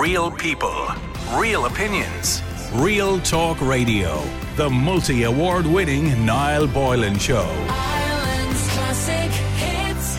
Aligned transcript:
Real 0.00 0.28
people, 0.28 0.88
real 1.34 1.66
opinions, 1.66 2.42
real 2.72 3.20
talk 3.20 3.60
radio. 3.60 4.28
The 4.56 4.68
multi 4.68 5.22
award 5.22 5.66
winning 5.66 6.26
Niall 6.26 6.66
Boylan 6.66 7.16
Show. 7.16 7.46
Ireland's 7.68 8.68
classic 8.70 9.30
hits. 9.30 10.18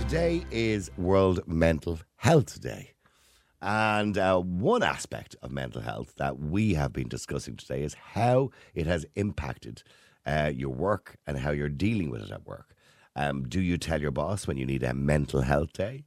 Today 0.00 0.46
is 0.50 0.90
World 0.96 1.40
Mental 1.46 2.00
Health 2.16 2.58
Day. 2.62 2.94
And 3.60 4.16
uh, 4.16 4.38
one 4.40 4.82
aspect 4.82 5.36
of 5.42 5.50
mental 5.50 5.82
health 5.82 6.14
that 6.16 6.38
we 6.38 6.72
have 6.72 6.94
been 6.94 7.08
discussing 7.08 7.56
today 7.56 7.82
is 7.82 7.92
how 7.92 8.48
it 8.74 8.86
has 8.86 9.04
impacted 9.14 9.82
uh, 10.24 10.52
your 10.54 10.70
work 10.70 11.18
and 11.26 11.36
how 11.38 11.50
you're 11.50 11.68
dealing 11.68 12.08
with 12.08 12.22
it 12.22 12.30
at 12.30 12.46
work. 12.46 12.74
Um, 13.14 13.46
do 13.46 13.60
you 13.60 13.76
tell 13.76 14.00
your 14.00 14.10
boss 14.10 14.46
when 14.46 14.56
you 14.56 14.64
need 14.64 14.82
a 14.82 14.94
mental 14.94 15.42
health 15.42 15.74
day? 15.74 16.04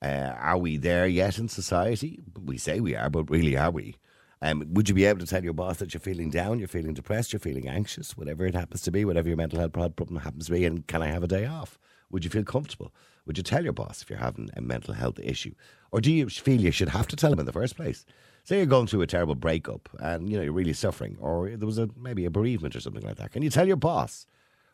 Uh, 0.00 0.32
are 0.38 0.58
we 0.58 0.76
there 0.76 1.06
yet 1.06 1.38
in 1.38 1.48
society? 1.48 2.20
We 2.44 2.58
say 2.58 2.80
we 2.80 2.94
are, 2.94 3.10
but 3.10 3.30
really 3.30 3.56
are 3.56 3.70
we? 3.70 3.96
Um, 4.40 4.64
would 4.70 4.88
you 4.88 4.94
be 4.94 5.04
able 5.04 5.18
to 5.18 5.26
tell 5.26 5.42
your 5.42 5.52
boss 5.52 5.78
that 5.78 5.92
you're 5.92 6.00
feeling 6.00 6.30
down, 6.30 6.60
you're 6.60 6.68
feeling 6.68 6.94
depressed, 6.94 7.32
you're 7.32 7.40
feeling 7.40 7.68
anxious, 7.68 8.16
whatever 8.16 8.46
it 8.46 8.54
happens 8.54 8.82
to 8.82 8.92
be, 8.92 9.04
whatever 9.04 9.26
your 9.26 9.36
mental 9.36 9.58
health 9.58 9.74
problem 9.74 10.20
happens 10.20 10.46
to 10.46 10.52
be, 10.52 10.64
and 10.64 10.86
can 10.86 11.02
I 11.02 11.08
have 11.08 11.24
a 11.24 11.28
day 11.28 11.44
off? 11.44 11.78
Would 12.10 12.24
you 12.24 12.30
feel 12.30 12.44
comfortable? 12.44 12.92
Would 13.26 13.36
you 13.36 13.42
tell 13.42 13.64
your 13.64 13.72
boss 13.72 14.00
if 14.00 14.08
you're 14.08 14.18
having 14.20 14.48
a 14.56 14.62
mental 14.62 14.94
health 14.94 15.18
issue? 15.18 15.54
Or 15.90 16.00
do 16.00 16.12
you 16.12 16.28
feel 16.28 16.60
you 16.60 16.70
should 16.70 16.88
have 16.90 17.08
to 17.08 17.16
tell 17.16 17.32
him 17.32 17.40
in 17.40 17.46
the 17.46 17.52
first 17.52 17.76
place? 17.76 18.06
Say 18.44 18.58
you're 18.58 18.66
going 18.66 18.86
through 18.86 19.02
a 19.02 19.06
terrible 19.06 19.34
breakup 19.34 19.88
and 19.98 20.30
you 20.30 20.36
know 20.36 20.42
you're 20.42 20.52
really 20.52 20.72
suffering, 20.72 21.18
or 21.20 21.50
there 21.50 21.66
was 21.66 21.78
a 21.78 21.90
maybe 22.00 22.24
a 22.24 22.30
bereavement 22.30 22.76
or 22.76 22.80
something 22.80 23.02
like 23.02 23.16
that. 23.16 23.32
Can 23.32 23.42
you 23.42 23.50
tell 23.50 23.66
your 23.66 23.76
boss? 23.76 24.26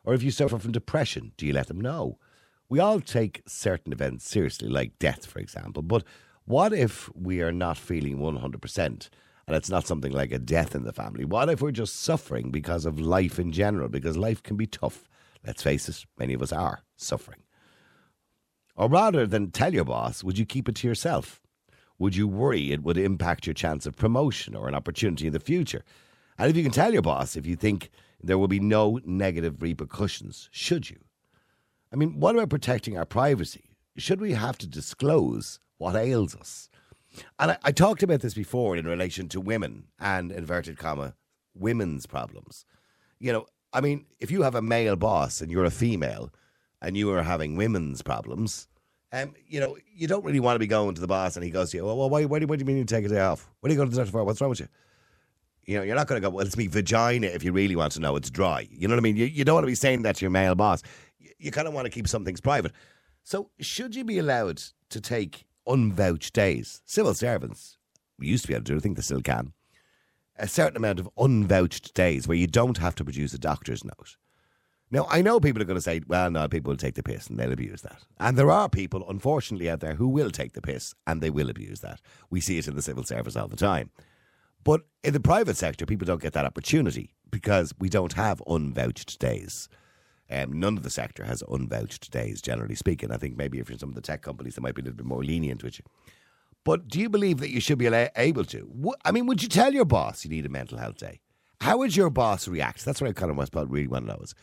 Or 0.05 0.14
if 0.14 0.22
you 0.22 0.30
suffer 0.30 0.59
from 0.59 0.72
depression, 0.72 1.33
do 1.36 1.47
you 1.47 1.55
let 1.55 1.66
them 1.66 1.80
know? 1.80 2.19
We 2.74 2.80
all 2.80 2.98
take 2.98 3.42
certain 3.46 3.92
events 3.92 4.28
seriously, 4.28 4.69
like 4.69 4.98
death, 4.98 5.27
for 5.27 5.38
example. 5.38 5.80
But 5.80 6.02
what 6.45 6.73
if 6.73 7.09
we 7.14 7.41
are 7.41 7.52
not 7.52 7.78
feeling 7.78 8.19
100% 8.19 8.77
and 9.47 9.56
it's 9.56 9.70
not 9.70 9.87
something 9.87 10.10
like 10.10 10.33
a 10.33 10.41
death 10.41 10.74
in 10.74 10.83
the 10.83 10.92
family? 10.92 11.25
What 11.25 11.48
if 11.48 11.62
we're 11.62 11.70
just 11.70 12.00
suffering 12.00 12.50
because 12.50 12.84
of 12.84 12.98
life 12.98 13.39
in 13.39 13.52
general? 13.52 13.89
Because 13.89 14.17
life 14.17 14.42
can 14.42 14.56
be 14.56 14.67
tough. 14.67 15.08
Let's 15.47 15.62
face 15.62 15.89
it, 15.89 16.05
many 16.19 16.34
of 16.34 16.42
us 16.42 16.52
are 16.52 16.83
suffering. 16.97 17.45
Or 18.75 18.89
rather 18.89 19.25
than 19.25 19.52
tell 19.52 19.72
your 19.72 19.84
boss, 19.84 20.25
would 20.25 20.36
you 20.36 20.45
keep 20.45 20.69
it 20.69 20.75
to 20.75 20.89
yourself? 20.89 21.41
Would 22.00 22.17
you 22.17 22.27
worry 22.27 22.72
it 22.72 22.83
would 22.83 22.98
impact 22.98 23.47
your 23.47 23.55
chance 23.55 23.86
of 23.86 23.95
promotion 23.95 24.56
or 24.56 24.67
an 24.67 24.75
opportunity 24.75 25.28
in 25.28 25.33
the 25.33 25.39
future? 25.39 25.84
And 26.36 26.50
if 26.50 26.56
you 26.56 26.64
can 26.64 26.72
tell 26.72 26.92
your 26.92 27.02
boss 27.02 27.36
if 27.36 27.47
you 27.47 27.55
think 27.55 27.92
there 28.20 28.36
will 28.36 28.48
be 28.48 28.58
no 28.58 28.98
negative 29.05 29.62
repercussions, 29.62 30.48
should 30.50 30.91
you? 30.91 30.98
I 31.95 31.97
mean, 31.97 32.19
what 32.19 32.34
about 32.34 32.50
protecting 32.50 32.98
our 32.98 33.05
privacy? 33.05 33.77
Should 33.97 34.20
we 34.20 34.33
have 34.33 34.59
to 34.59 34.67
disclose 34.67 35.61
what 35.78 35.95
ails 35.95 36.34
us? 36.34 36.69
And 37.39 37.53
I, 37.53 37.59
I 37.62 37.70
talked 37.70 38.03
about 38.03 38.20
this 38.20 38.34
before 38.34 38.77
in 38.77 38.84
relation 38.84 39.28
to 39.28 39.41
women 39.41 39.84
and 40.01 40.33
inverted 40.33 40.77
comma 40.77 41.14
women's 41.55 42.06
problems. 42.06 42.64
You 43.20 43.33
know, 43.33 43.47
I 43.73 43.81
mean, 43.81 44.06
if 44.19 44.33
you 44.33 44.42
have 44.42 44.56
a 44.56 44.62
male 44.62 44.97
boss 44.97 45.41
and 45.41 45.53
you're 45.53 45.64
a 45.64 45.70
female 45.70 46.33
and 46.83 46.97
you 46.97 47.12
are 47.12 47.23
having 47.23 47.55
women's 47.55 48.03
problems, 48.03 48.67
um, 49.12 49.33
you 49.47 49.61
know, 49.61 49.77
you 49.95 50.08
don't 50.08 50.25
really 50.25 50.41
want 50.41 50.56
to 50.56 50.58
be 50.58 50.67
going 50.67 50.97
to 50.97 51.01
the 51.01 51.06
boss 51.06 51.36
and 51.36 51.45
he 51.45 51.51
goes 51.53 51.70
to 51.70 51.77
you, 51.77 51.84
well, 51.84 51.97
well 51.97 52.11
why, 52.11 52.25
why, 52.25 52.41
do- 52.41 52.48
why 52.48 52.56
do 52.56 52.62
you 52.62 52.67
mean 52.67 52.77
you 52.77 52.84
take 52.84 53.05
a 53.05 53.08
day 53.08 53.20
off? 53.20 53.48
What 53.61 53.70
are 53.70 53.73
you 53.73 53.77
going 53.77 53.89
to 53.89 53.95
the 53.95 54.01
doctor 54.01 54.11
for? 54.11 54.25
What's 54.25 54.41
wrong 54.41 54.51
with 54.51 54.58
you? 54.58 54.69
You 55.64 55.79
know, 55.79 55.84
you're 55.84 55.97
not 55.97 56.08
going 56.08 56.20
to 56.20 56.29
go, 56.29 56.34
well, 56.34 56.45
it's 56.45 56.56
me 56.56 56.67
vagina 56.67 57.29
if 57.29 57.45
you 57.45 57.53
really 57.53 57.77
want 57.77 57.92
to 57.92 58.01
know 58.01 58.17
it's 58.17 58.31
dry. 58.31 58.69
You 58.73 58.89
know 58.89 58.95
what 58.95 59.01
I 59.01 59.03
mean? 59.03 59.17
You, 59.17 59.27
you 59.27 59.45
don't 59.45 59.55
want 59.55 59.64
to 59.64 59.69
be 59.69 59.77
saying 59.77 60.03
that 60.03 60.17
to 60.17 60.23
your 60.23 60.31
male 60.31 60.56
boss. 60.56 60.83
You, 61.38 61.50
kind 61.50 61.68
of 61.68 61.74
want 61.74 61.86
to 61.86 61.90
keep 61.90 62.08
some 62.08 62.24
things 62.24 62.40
private. 62.40 62.72
So, 63.22 63.50
should 63.60 63.94
you 63.94 64.04
be 64.04 64.18
allowed 64.18 64.62
to 64.90 65.00
take 65.00 65.46
unvouched 65.66 66.32
days? 66.32 66.82
Civil 66.84 67.14
servants 67.14 67.78
used 68.18 68.44
to 68.44 68.48
be 68.48 68.54
able 68.54 68.64
to 68.64 68.72
do, 68.72 68.77
I 68.77 68.80
think 68.80 68.96
they 68.96 69.02
still 69.02 69.20
can. 69.20 69.52
A 70.36 70.48
certain 70.48 70.77
amount 70.77 71.00
of 71.00 71.08
unvouched 71.16 71.94
days 71.94 72.27
where 72.27 72.36
you 72.36 72.46
don't 72.46 72.78
have 72.78 72.94
to 72.96 73.05
produce 73.05 73.34
a 73.34 73.38
doctor's 73.38 73.84
note. 73.84 74.16
Now, 74.90 75.06
I 75.10 75.22
know 75.22 75.40
people 75.40 75.62
are 75.62 75.67
going 75.67 75.78
to 75.78 75.83
say, 75.83 76.02
well, 76.06 76.30
no, 76.30 76.46
people 76.48 76.70
will 76.70 76.77
take 76.77 76.94
the 76.94 77.02
piss 77.02 77.28
and 77.28 77.39
they'll 77.39 77.52
abuse 77.52 77.83
that. 77.83 78.02
And 78.18 78.36
there 78.36 78.50
are 78.50 78.68
people, 78.68 79.05
unfortunately, 79.08 79.70
out 79.70 79.80
there 79.80 79.94
who 79.94 80.08
will 80.08 80.30
take 80.30 80.52
the 80.52 80.62
piss 80.62 80.94
and 81.06 81.20
they 81.20 81.30
will 81.30 81.50
abuse 81.50 81.80
that. 81.80 82.00
We 82.30 82.40
see 82.40 82.58
it 82.58 82.68
in 82.68 82.77
the 82.77 82.83
civil 82.83 83.02
service 83.02 83.36
all 83.36 83.48
the 83.48 83.56
time. 83.56 83.90
But 84.62 84.83
in 85.02 85.12
the 85.12 85.20
private 85.20 85.56
sector, 85.56 85.84
people 85.84 86.06
don't 86.06 86.23
get 86.23 86.33
that 86.34 86.44
opportunity 86.44 87.14
because 87.30 87.74
we 87.78 87.89
don't 87.89 88.12
have 88.12 88.42
unvouched 88.46 89.18
days. 89.18 89.68
Um, 90.30 90.58
none 90.58 90.77
of 90.77 90.83
the 90.83 90.90
sector 90.90 91.24
has 91.24 91.42
unvouched 91.51 92.11
days, 92.11 92.40
generally 92.40 92.74
speaking. 92.74 93.11
I 93.11 93.18
think 93.18 93.36
maybe 93.36 93.58
if 93.58 93.68
you're 93.68 93.79
some 93.79 93.90
of 93.90 93.95
the 93.95 94.01
tech 94.01 94.23
companies, 94.23 94.55
they 94.55 94.62
might 94.62 94.74
be 94.74 94.80
a 94.83 94.85
little 94.85 94.96
bit 94.96 95.07
more 95.07 95.23
lenient 95.23 95.62
with 95.62 95.79
you. 95.79 95.85
But 96.64 96.89
do 96.89 96.98
you 96.98 97.11
believe 97.11 97.39
that 97.40 97.51
you 97.51 97.61
should 97.61 97.79
be 97.79 97.86
able 97.86 98.45
to? 98.46 98.95
I 99.05 99.12
mean, 99.12 99.27
would 99.27 99.42
you 99.42 99.48
tell 99.48 99.74
your 99.74 99.85
boss 99.85 100.24
you 100.24 100.30
need 100.30 100.46
a 100.46 100.48
mental 100.48 100.79
health 100.79 100.96
day? 100.96 101.20
How 101.61 101.79
would 101.79 101.95
your 101.95 102.11
boss 102.11 102.48
react? 102.48 102.85
That's 102.85 103.01
what 103.01 103.11
I 103.11 103.12
kind 103.12 103.30
of 103.30 103.36
must 103.36 103.55
really 103.55 103.86
want 103.86 104.07
to 104.07 104.12
know 104.12 104.20
is 104.23 104.35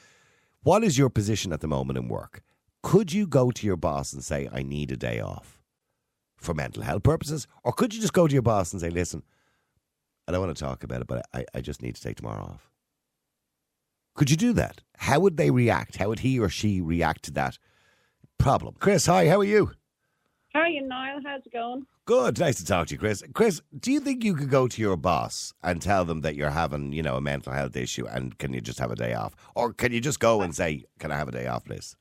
what 0.64 0.84
is 0.84 0.98
your 0.98 1.10
position 1.10 1.52
at 1.52 1.62
the 1.62 1.68
moment 1.68 1.98
in 1.98 2.08
work? 2.08 2.44
Could 2.84 3.12
you 3.12 3.28
go 3.28 3.52
to 3.52 3.66
your 3.66 3.76
boss 3.76 4.14
and 4.14 4.24
say, 4.24 4.48
I 4.52 4.64
need 4.64 4.92
a 4.92 4.98
day 4.98 5.20
off 5.20 5.62
for 6.38 6.54
mental 6.54 6.84
health 6.84 7.04
purposes? 7.04 7.48
Or 7.64 7.74
could 7.74 7.94
you 7.94 8.02
just 8.02 8.14
go 8.14 8.28
to 8.28 8.34
your 8.34 8.42
boss 8.42 8.72
and 8.72 8.82
say, 8.82 8.90
listen, 8.90 9.24
I 10.28 10.32
don't 10.32 10.42
want 10.42 10.56
to 10.56 10.64
talk 10.64 10.84
about 10.84 11.02
it, 11.02 11.08
but 11.08 11.26
I, 11.34 11.46
I 11.54 11.62
just 11.62 11.82
need 11.82 11.96
to 11.96 12.02
take 12.02 12.18
tomorrow 12.18 12.44
off? 12.44 12.71
Could 14.16 14.30
you 14.30 14.38
do 14.38 14.54
that? 14.54 14.82
How 14.98 15.20
would 15.20 15.38
they 15.38 15.52
react? 15.52 15.98
How 15.98 16.10
would 16.10 16.20
he 16.20 16.40
or 16.40 16.50
she 16.50 16.82
react 16.82 17.24
to 17.24 17.32
that 17.32 17.58
problem? 18.38 18.76
Chris, 18.80 19.06
hi, 19.06 19.28
how 19.28 19.40
are 19.40 19.44
you? 19.44 19.72
Hi, 20.54 20.70
Niall. 20.80 21.22
How's 21.24 21.46
it 21.46 21.54
going? 21.54 21.86
Good. 22.06 22.40
Nice 22.40 22.58
to 22.58 22.66
talk 22.66 22.88
to 22.88 22.96
you, 22.96 23.00
Chris. 23.00 23.24
Chris, 23.34 23.62
do 23.80 23.92
you 23.92 24.02
think 24.02 24.24
you 24.24 24.36
could 24.36 24.50
go 24.50 24.68
to 24.68 24.82
your 24.82 24.98
boss 24.98 25.54
and 25.64 25.82
tell 25.82 26.04
them 26.04 26.22
that 26.22 26.36
you're 26.36 26.50
having, 26.50 26.92
you 26.92 27.02
know, 27.02 27.16
a 27.16 27.22
mental 27.22 27.54
health 27.54 27.76
issue 27.78 28.06
and 28.06 28.38
can 28.38 28.52
you 28.54 28.60
just 28.60 28.80
have 28.80 28.92
a 28.92 28.96
day 28.96 29.14
off? 29.14 29.34
Or 29.56 29.72
can 29.72 29.94
you 29.94 30.02
just 30.02 30.20
go 30.20 30.42
and 30.42 30.54
say, 30.54 30.84
Can 31.00 31.12
I 31.12 31.18
have 31.18 31.30
a 31.30 31.32
day 31.32 31.48
off, 31.48 31.66
please? 31.66 31.96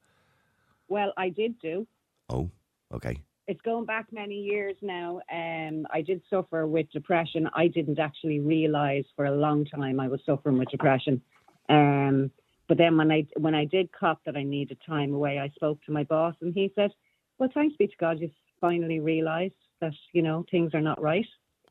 Well, 0.88 1.12
I 1.16 1.28
did 1.28 1.58
do. 1.60 1.86
Oh, 2.28 2.50
okay. 2.92 3.22
It's 3.46 3.60
going 3.62 3.84
back 3.84 4.06
many 4.12 4.34
years 4.34 4.76
now. 4.82 5.20
Um, 5.32 5.86
I 5.92 6.02
did 6.02 6.22
suffer 6.28 6.66
with 6.66 6.90
depression. 6.92 7.48
I 7.54 7.68
didn't 7.68 7.98
actually 7.98 8.40
realise 8.40 9.04
for 9.14 9.26
a 9.26 9.34
long 9.34 9.64
time 9.64 10.00
I 10.00 10.08
was 10.08 10.20
suffering 10.26 10.58
with 10.58 10.70
depression. 10.70 11.22
Um, 11.70 12.30
but 12.68 12.76
then 12.78 12.96
when 12.96 13.10
I 13.10 13.26
when 13.36 13.54
I 13.54 13.64
did 13.64 13.90
cop 13.92 14.20
that 14.26 14.36
I 14.36 14.42
needed 14.42 14.78
time 14.86 15.14
away, 15.14 15.38
I 15.38 15.48
spoke 15.50 15.82
to 15.84 15.92
my 15.92 16.04
boss 16.04 16.34
and 16.40 16.52
he 16.52 16.72
said, 16.74 16.92
"Well, 17.38 17.48
thanks 17.54 17.76
be 17.76 17.86
to 17.86 17.96
God, 17.98 18.20
you 18.20 18.30
finally 18.60 19.00
realised 19.00 19.54
that 19.80 19.94
you 20.12 20.22
know 20.22 20.44
things 20.50 20.74
are 20.74 20.80
not 20.80 21.00
right." 21.00 21.26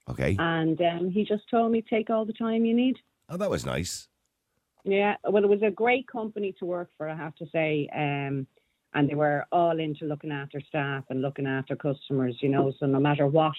Okay. 0.09 0.35
And 0.39 0.81
um, 0.81 1.11
he 1.11 1.23
just 1.23 1.43
told 1.49 1.71
me 1.71 1.83
take 1.87 2.09
all 2.09 2.25
the 2.25 2.33
time 2.33 2.65
you 2.65 2.73
need. 2.73 2.97
Oh, 3.29 3.37
that 3.37 3.49
was 3.49 3.65
nice. 3.65 4.07
Yeah, 4.83 5.17
well, 5.29 5.43
it 5.43 5.49
was 5.49 5.61
a 5.61 5.69
great 5.69 6.07
company 6.07 6.55
to 6.57 6.65
work 6.65 6.89
for, 6.97 7.07
I 7.07 7.15
have 7.15 7.35
to 7.35 7.45
say. 7.51 7.87
Um, 7.93 8.47
and 8.93 9.07
they 9.07 9.13
were 9.13 9.45
all 9.51 9.79
into 9.79 10.05
looking 10.05 10.31
after 10.31 10.59
staff 10.61 11.03
and 11.09 11.21
looking 11.21 11.45
after 11.45 11.75
customers, 11.75 12.35
you 12.41 12.49
know. 12.49 12.73
So 12.79 12.87
no 12.87 12.99
matter 12.99 13.27
what 13.27 13.53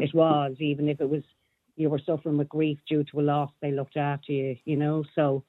it 0.00 0.12
was, 0.12 0.56
even 0.58 0.88
if 0.88 1.00
it 1.00 1.08
was 1.08 1.22
you 1.76 1.88
were 1.88 2.00
suffering 2.04 2.36
with 2.36 2.48
grief 2.48 2.78
due 2.88 3.04
to 3.04 3.20
a 3.20 3.22
loss, 3.22 3.50
they 3.60 3.70
looked 3.70 3.96
after 3.96 4.32
you, 4.32 4.56
you 4.64 4.76
know. 4.76 5.04
So, 5.14 5.44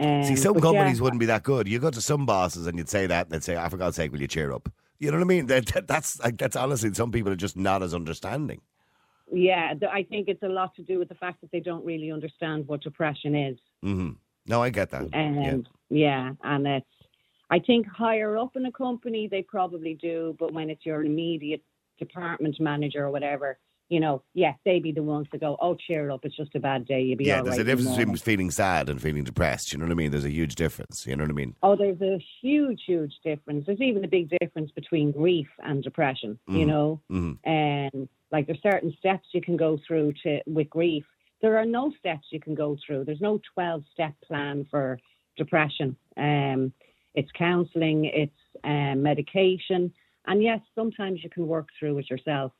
um, 0.00 0.22
See, 0.24 0.36
some 0.36 0.60
companies 0.60 0.98
yeah, 0.98 1.02
wouldn't 1.02 1.20
be 1.20 1.26
that 1.26 1.42
good. 1.42 1.66
You 1.68 1.78
go 1.78 1.90
to 1.90 2.00
some 2.00 2.24
bosses 2.26 2.66
and 2.66 2.78
you'd 2.78 2.88
say 2.88 3.06
that, 3.06 3.26
and 3.26 3.32
they'd 3.32 3.42
say, 3.44 3.56
oh, 3.56 3.68
for 3.68 3.76
God's 3.76 3.96
sake, 3.96 4.12
will 4.12 4.20
you 4.20 4.28
cheer 4.28 4.52
up? 4.52 4.70
You 5.00 5.10
know 5.10 5.18
what 5.18 5.24
I 5.24 5.26
mean? 5.26 5.46
That, 5.46 5.66
that- 5.66 5.86
that's 5.88 6.20
like, 6.20 6.38
that's 6.38 6.56
honestly, 6.56 6.92
some 6.94 7.10
people 7.12 7.32
are 7.32 7.36
just 7.36 7.56
not 7.56 7.82
as 7.82 7.94
understanding. 7.94 8.60
Yeah, 9.32 9.74
th- 9.74 9.90
I 9.92 10.04
think 10.04 10.28
it's 10.28 10.42
a 10.42 10.48
lot 10.48 10.74
to 10.76 10.82
do 10.82 10.98
with 10.98 11.08
the 11.08 11.14
fact 11.14 11.40
that 11.42 11.50
they 11.52 11.60
don't 11.60 11.84
really 11.84 12.10
understand 12.10 12.66
what 12.66 12.80
depression 12.82 13.34
is. 13.34 13.58
Mm-hmm. 13.84 14.10
No, 14.46 14.62
I 14.62 14.70
get 14.70 14.90
that. 14.90 15.02
Um, 15.12 15.64
yeah. 15.90 16.32
and 16.42 16.66
it's. 16.66 16.86
I 17.50 17.58
think 17.58 17.86
higher 17.86 18.36
up 18.36 18.56
in 18.56 18.66
a 18.66 18.72
company 18.72 19.26
they 19.26 19.42
probably 19.42 19.94
do, 19.94 20.36
but 20.38 20.52
when 20.52 20.68
it's 20.70 20.84
your 20.84 21.02
immediate 21.04 21.62
department 21.98 22.58
manager 22.60 23.04
or 23.06 23.10
whatever, 23.10 23.58
you 23.88 24.00
know, 24.00 24.22
yeah, 24.34 24.54
they 24.64 24.80
be 24.80 24.92
the 24.92 25.02
ones 25.02 25.26
to 25.32 25.38
go, 25.38 25.56
"Oh, 25.60 25.74
cheer 25.74 26.10
up, 26.10 26.24
it's 26.24 26.36
just 26.36 26.54
a 26.54 26.60
bad 26.60 26.86
day, 26.86 27.02
you'll 27.02 27.18
be 27.18 27.24
like, 27.24 27.28
yeah, 27.28 27.38
all 27.38 27.44
there's 27.44 27.58
right 27.58 27.66
a 27.66 27.70
in 27.70 27.76
the 27.78 27.84
difference 27.84 27.96
between 27.96 28.16
feeling 28.16 28.50
sad 28.50 28.88
and 28.88 29.00
feeling 29.00 29.24
depressed. 29.24 29.72
You 29.72 29.78
know 29.78 29.86
what 29.86 29.92
I 29.92 29.94
mean? 29.94 30.10
There's 30.10 30.24
a 30.24 30.30
huge 30.30 30.54
difference. 30.54 31.06
You 31.06 31.16
know 31.16 31.24
what 31.24 31.30
I 31.30 31.34
mean? 31.34 31.56
Oh, 31.62 31.76
there's 31.76 32.00
a 32.02 32.22
huge, 32.42 32.82
huge 32.86 33.14
difference. 33.24 33.64
There's 33.66 33.80
even 33.80 34.04
a 34.04 34.08
big 34.08 34.30
difference 34.40 34.70
between 34.72 35.12
grief 35.12 35.48
and 35.62 35.82
depression. 35.82 36.38
You 36.46 36.64
Mhm. 36.64 36.66
know, 36.66 37.00
Mhm. 37.10 37.38
and 37.44 38.08
like 38.30 38.46
there's 38.46 38.62
certain 38.62 38.92
steps 38.98 39.28
you 39.32 39.40
can 39.40 39.56
go 39.56 39.78
through 39.86 40.12
to 40.24 40.42
with 40.46 40.68
grief. 40.68 41.04
There 41.40 41.56
are 41.56 41.64
no 41.64 41.92
steps 41.98 42.26
you 42.30 42.40
can 42.40 42.54
go 42.54 42.76
through. 42.84 43.04
There's 43.04 43.20
no 43.20 43.40
12 43.54 43.84
step 43.92 44.14
plan 44.20 44.66
for 44.70 44.98
depression. 45.36 45.96
Um, 46.16 46.72
it's 47.14 47.30
counselling, 47.32 48.04
it's 48.04 48.32
um, 48.64 49.02
medication, 49.02 49.92
and 50.26 50.42
yes, 50.42 50.60
sometimes 50.74 51.22
you 51.24 51.30
can 51.30 51.46
work 51.46 51.68
through 51.78 51.98
it 51.98 52.10
yourself. 52.10 52.52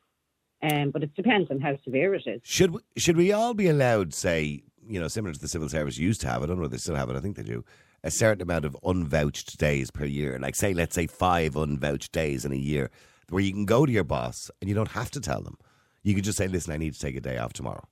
Um, 0.63 0.91
but 0.91 1.03
it 1.03 1.15
depends 1.15 1.51
on 1.51 1.61
how 1.61 1.79
severe 1.85 2.15
it 2.15 2.27
is. 2.27 2.41
Should 2.43 2.73
we, 2.73 2.81
should 2.97 3.17
we 3.17 3.33
all 3.33 3.55
be 3.55 3.69
allowed, 3.69 4.13
say, 4.13 4.63
you 4.89 4.99
know, 4.99 5.07
similar 5.09 5.33
to 5.33 5.41
the 5.41 5.49
civil 5.49 5.69
service 5.69 5.99
used 5.99 6.21
to 6.23 6.29
have? 6.29 6.43
I 6.43 6.47
don't 6.47 6.59
know 6.59 6.65
if 6.65 6.71
they 6.73 6.79
still 6.79 6.97
have 6.97 7.11
it. 7.11 7.17
I 7.17 7.21
think 7.21 7.37
they 7.37 7.43
do. 7.45 7.65
A 8.03 8.11
certain 8.11 8.43
amount 8.43 8.65
of 8.65 8.77
unvouched 8.85 9.59
days 9.59 9.91
per 9.91 10.05
year, 10.05 10.39
like 10.41 10.55
say, 10.55 10.73
let's 10.75 10.95
say 10.95 11.07
five 11.07 11.57
unvouched 11.57 12.13
days 12.13 12.45
in 12.45 12.53
a 12.53 12.57
year, 12.57 12.91
where 13.29 13.43
you 13.43 13.53
can 13.53 13.67
go 13.67 13.87
to 13.87 13.93
your 13.93 14.05
boss 14.05 14.51
and 14.61 14.69
you 14.69 14.75
don't 14.75 14.93
have 14.93 15.11
to 15.13 15.21
tell 15.21 15.43
them. 15.43 15.59
You 16.03 16.15
can 16.15 16.23
just 16.25 16.39
say, 16.39 16.49
listen, 16.49 16.73
I 16.73 16.77
need 16.77 16.95
to 16.95 17.01
take 17.01 17.17
a 17.17 17.21
day 17.21 17.39
off 17.39 17.53
tomorrow. 17.53 17.87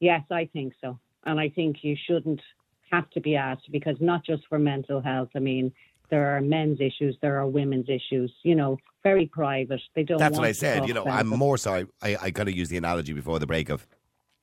Yes, 0.00 0.22
I 0.30 0.46
think 0.46 0.74
so. 0.80 0.98
And 1.24 1.38
I 1.38 1.48
think 1.48 1.76
you 1.82 1.96
shouldn't 2.06 2.40
have 2.90 3.08
to 3.10 3.20
be 3.20 3.36
asked 3.36 3.70
because 3.70 3.96
not 4.00 4.24
just 4.24 4.42
for 4.48 4.58
mental 4.58 5.00
health. 5.00 5.28
I 5.36 5.38
mean, 5.38 5.72
there 6.12 6.36
are 6.36 6.42
men's 6.42 6.78
issues, 6.78 7.16
there 7.22 7.38
are 7.40 7.46
women's 7.46 7.88
issues, 7.88 8.30
you 8.42 8.54
know, 8.54 8.76
very 9.02 9.24
private. 9.26 9.80
They 9.96 10.02
don't 10.04 10.18
That's 10.18 10.36
what 10.36 10.46
I 10.46 10.52
said. 10.52 10.86
You 10.86 10.92
know, 10.92 11.06
I'm 11.06 11.32
it. 11.32 11.36
more 11.36 11.56
sorry. 11.56 11.86
I, 12.02 12.16
I 12.20 12.30
kind 12.30 12.50
of 12.50 12.54
use 12.54 12.68
the 12.68 12.76
analogy 12.76 13.14
before 13.14 13.38
the 13.38 13.46
break 13.46 13.70
of, 13.70 13.86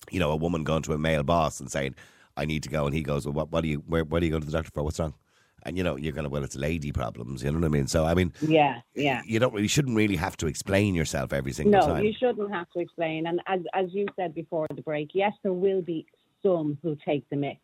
you 0.09 0.19
know, 0.19 0.31
a 0.31 0.35
woman 0.35 0.63
going 0.63 0.81
to 0.81 0.93
a 0.93 0.97
male 0.97 1.21
boss 1.21 1.59
and 1.59 1.71
saying, 1.71 1.93
I 2.35 2.45
need 2.45 2.63
to 2.63 2.69
go. 2.69 2.87
And 2.87 2.95
he 2.95 3.03
goes, 3.03 3.27
Well, 3.27 3.33
what, 3.33 3.51
what, 3.51 3.63
are, 3.63 3.67
you, 3.67 3.83
where, 3.85 4.03
what 4.03 4.23
are 4.23 4.25
you 4.25 4.31
going 4.31 4.41
to 4.41 4.47
the 4.47 4.51
doctor 4.51 4.71
for? 4.73 4.81
What's 4.81 4.99
wrong? 4.99 5.13
And, 5.61 5.77
you 5.77 5.83
know, 5.83 5.95
you're 5.95 6.11
going 6.13 6.23
to, 6.23 6.29
well, 6.29 6.43
it's 6.43 6.55
lady 6.55 6.91
problems. 6.91 7.43
You 7.43 7.51
know 7.51 7.59
what 7.59 7.65
I 7.65 7.69
mean? 7.69 7.85
So, 7.85 8.03
I 8.03 8.15
mean, 8.15 8.33
Yeah, 8.41 8.79
yeah. 8.95 9.21
you 9.27 9.37
don't 9.37 9.53
really, 9.53 9.67
shouldn't 9.67 9.95
really 9.95 10.15
have 10.15 10.37
to 10.37 10.47
explain 10.47 10.95
yourself 10.95 11.33
every 11.33 11.51
single 11.51 11.79
No, 11.79 11.85
time. 11.85 11.97
No, 11.97 12.01
you 12.03 12.13
shouldn't 12.17 12.51
have 12.51 12.67
to 12.71 12.79
explain. 12.79 13.27
And 13.27 13.41
as 13.45 13.59
as 13.75 13.93
you 13.93 14.07
said 14.15 14.33
before 14.33 14.65
the 14.73 14.81
break, 14.81 15.09
yes, 15.13 15.33
there 15.43 15.53
will 15.53 15.83
be 15.83 16.07
some 16.41 16.79
who 16.81 16.97
take 17.05 17.29
the 17.29 17.35
mick, 17.35 17.59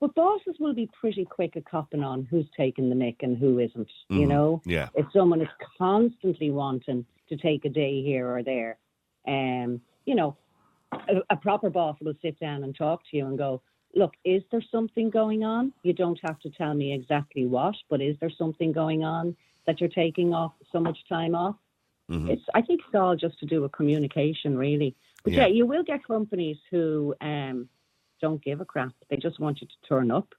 but 0.00 0.14
bosses 0.14 0.56
will 0.60 0.74
be 0.74 0.88
pretty 0.98 1.24
quick 1.24 1.56
at 1.56 1.64
copping 1.64 2.02
on 2.04 2.24
who's 2.24 2.46
taking 2.56 2.88
the 2.88 2.94
mick 2.94 3.16
and 3.22 3.36
who 3.36 3.58
isn't. 3.58 3.90
You 4.08 4.26
Mhm. 4.26 4.28
know, 4.28 4.62
Yeah. 4.64 4.88
if 4.94 5.10
someone 5.12 5.40
is 5.40 5.48
constantly 5.76 6.50
wanting 6.50 7.04
to 7.28 7.36
take 7.36 7.64
a 7.64 7.68
day 7.68 8.02
here 8.02 8.28
or 8.28 8.42
there, 8.42 8.78
um, 9.26 9.80
you 10.06 10.14
know, 10.14 10.36
a, 10.92 11.22
a 11.30 11.36
proper 11.36 11.68
boss 11.70 11.98
will 12.00 12.14
sit 12.22 12.38
down 12.38 12.64
and 12.64 12.74
talk 12.74 13.02
to 13.10 13.16
you 13.16 13.26
and 13.26 13.36
go, 13.36 13.60
look, 13.94 14.14
is 14.24 14.42
there 14.50 14.62
something 14.62 15.10
going 15.10 15.44
on? 15.44 15.72
You 15.82 15.92
don't 15.92 16.18
have 16.22 16.38
to 16.40 16.50
tell 16.50 16.74
me 16.74 16.92
exactly 16.92 17.46
what, 17.46 17.74
but 17.90 18.00
is 18.00 18.16
there 18.20 18.30
something 18.30 18.72
going 18.72 19.04
on 19.04 19.36
that 19.66 19.80
you're 19.80 19.90
taking 19.90 20.32
off 20.32 20.52
so 20.72 20.80
much 20.80 20.98
time 21.08 21.34
off? 21.34 21.56
Mhm. 22.10 22.30
It's 22.30 22.42
I 22.54 22.62
think 22.62 22.80
it's 22.86 22.94
all 22.94 23.16
just 23.16 23.38
to 23.40 23.46
do 23.46 23.62
with 23.62 23.72
communication, 23.72 24.56
really. 24.56 24.94
But 25.24 25.32
Yeah. 25.32 25.40
yeah, 25.42 25.46
you 25.48 25.66
will 25.66 25.82
get 25.82 26.04
companies 26.04 26.58
who 26.70 27.14
um, 27.20 27.68
don't 28.20 28.42
give 28.42 28.60
a 28.60 28.64
crap. 28.64 28.92
They 29.10 29.16
just 29.16 29.38
want 29.40 29.60
you 29.60 29.66
to 29.66 29.88
turn 29.88 30.10
up. 30.10 30.34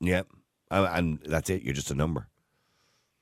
Yeah. 0.00 0.22
And 0.70 1.18
that's 1.24 1.50
it. 1.50 1.62
You're 1.62 1.74
just 1.74 1.90
a 1.90 1.94
number. 1.94 2.28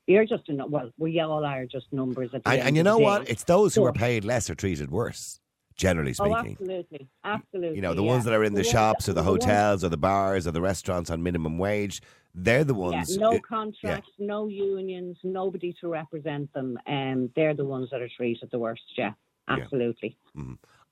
You're 0.07 0.25
just 0.25 0.49
a 0.49 0.53
nu- 0.53 0.67
well, 0.67 0.91
we 0.99 1.21
all 1.21 1.45
are 1.45 1.65
just 1.67 1.87
numbers. 1.93 2.31
At 2.35 2.43
the 2.45 2.51
And, 2.51 2.59
end 2.59 2.69
and 2.69 2.77
you 2.77 2.83
know 2.83 2.99
what? 2.99 3.29
It's 3.29 3.45
those 3.45 3.75
who 3.75 3.85
are 3.85 3.93
paid 3.93 4.25
less 4.25 4.51
are 4.51 4.55
treated 4.55 4.91
worse, 4.91 5.39
generally 5.77 6.11
oh, 6.19 6.25
speaking. 6.25 6.53
absolutely, 6.61 7.09
absolutely. 7.25 7.77
You 7.77 7.83
know, 7.83 7.95
the 7.95 8.03
yeah. 8.03 8.11
ones 8.11 8.25
that 8.25 8.35
are 8.35 8.43
in 8.43 8.55
the 8.55 8.65
shops 8.65 9.09
or 9.09 9.13
the 9.13 9.23
hotels 9.23 9.85
or 9.85 9.89
the 9.91 9.97
bars 9.97 10.47
or 10.47 10.51
the 10.51 10.61
restaurants 10.61 11.09
on 11.11 11.23
minimum 11.23 11.57
wage, 11.59 12.03
they're 12.35 12.65
the 12.65 12.75
Yeah, 12.75 12.81
ones. 12.81 13.17
no 13.17 13.37
uh, 13.37 13.39
contracts, 13.49 14.11
no 14.19 14.49
unions, 14.49 15.19
nobody 15.23 15.73
to 15.81 15.89
represent 15.89 16.53
them, 16.53 16.79
and 16.87 17.31
they're 17.37 17.55
the 17.55 17.65
ones 17.65 17.89
that 17.93 18.03
are 18.03 18.09
treated 18.17 18.51
the 18.51 18.59
worst. 18.59 18.83
Yeah, 18.97 19.13
Yeah. 19.49 19.55
absolutely. 19.63 20.17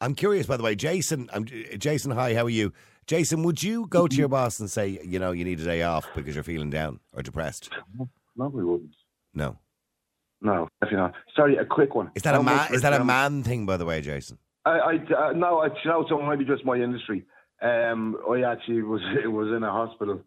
I'm 0.01 0.15
curious, 0.15 0.47
by 0.47 0.57
the 0.57 0.63
way, 0.63 0.77
Jason. 0.77 1.29
I'm, 1.33 1.45
Jason, 1.47 2.13
hi, 2.13 2.35
how 2.35 2.45
are 2.45 2.51
you? 2.51 2.73
Jason, 3.11 3.43
would 3.43 3.61
you 3.61 3.89
go 3.89 4.07
to 4.07 4.15
your 4.15 4.29
boss 4.29 4.61
and 4.61 4.71
say, 4.71 5.01
you 5.03 5.19
know, 5.19 5.33
you 5.33 5.45
need 5.45 5.59
a 5.59 5.65
day 5.65 5.83
off 5.83 6.07
because 6.15 6.37
you're 6.37 6.45
feeling 6.45 6.71
down 6.71 7.01
or 7.13 7.23
depressed? 7.23 7.69
No, 8.37 8.47
we 8.47 8.63
wouldn't. 8.63 8.95
No. 9.35 9.59
No, 10.41 10.69
definitely 10.81 11.09
not. 11.09 11.15
Sorry, 11.35 11.57
a 11.57 11.65
quick 11.65 11.97
one. 11.97 12.13
Is 12.15 12.23
that 12.23 12.35
How 12.35 12.41
a 12.41 12.45
man? 12.45 12.57
much 12.57 12.71
Is 12.71 12.83
that 12.83 12.93
a 12.93 13.01
um, 13.01 13.09
man 13.09 13.43
thing, 13.43 13.67
by 13.67 13.79
the 13.79 13.85
way, 13.85 14.01
Jason? 14.01 14.39
I, 14.65 14.71
I 14.71 14.95
uh, 14.95 15.33
no, 15.33 15.59
I, 15.59 15.67
you 15.67 15.91
know, 15.91 16.07
so 16.09 16.21
it 16.21 16.25
might 16.25 16.39
be 16.39 16.45
just 16.45 16.65
my 16.65 16.77
industry. 16.77 17.27
Um, 17.61 18.17
I 18.31 18.43
actually 18.43 18.83
was 18.83 19.01
it 19.25 19.27
was 19.27 19.49
in 19.57 19.65
a 19.65 19.73
hospital. 19.73 20.23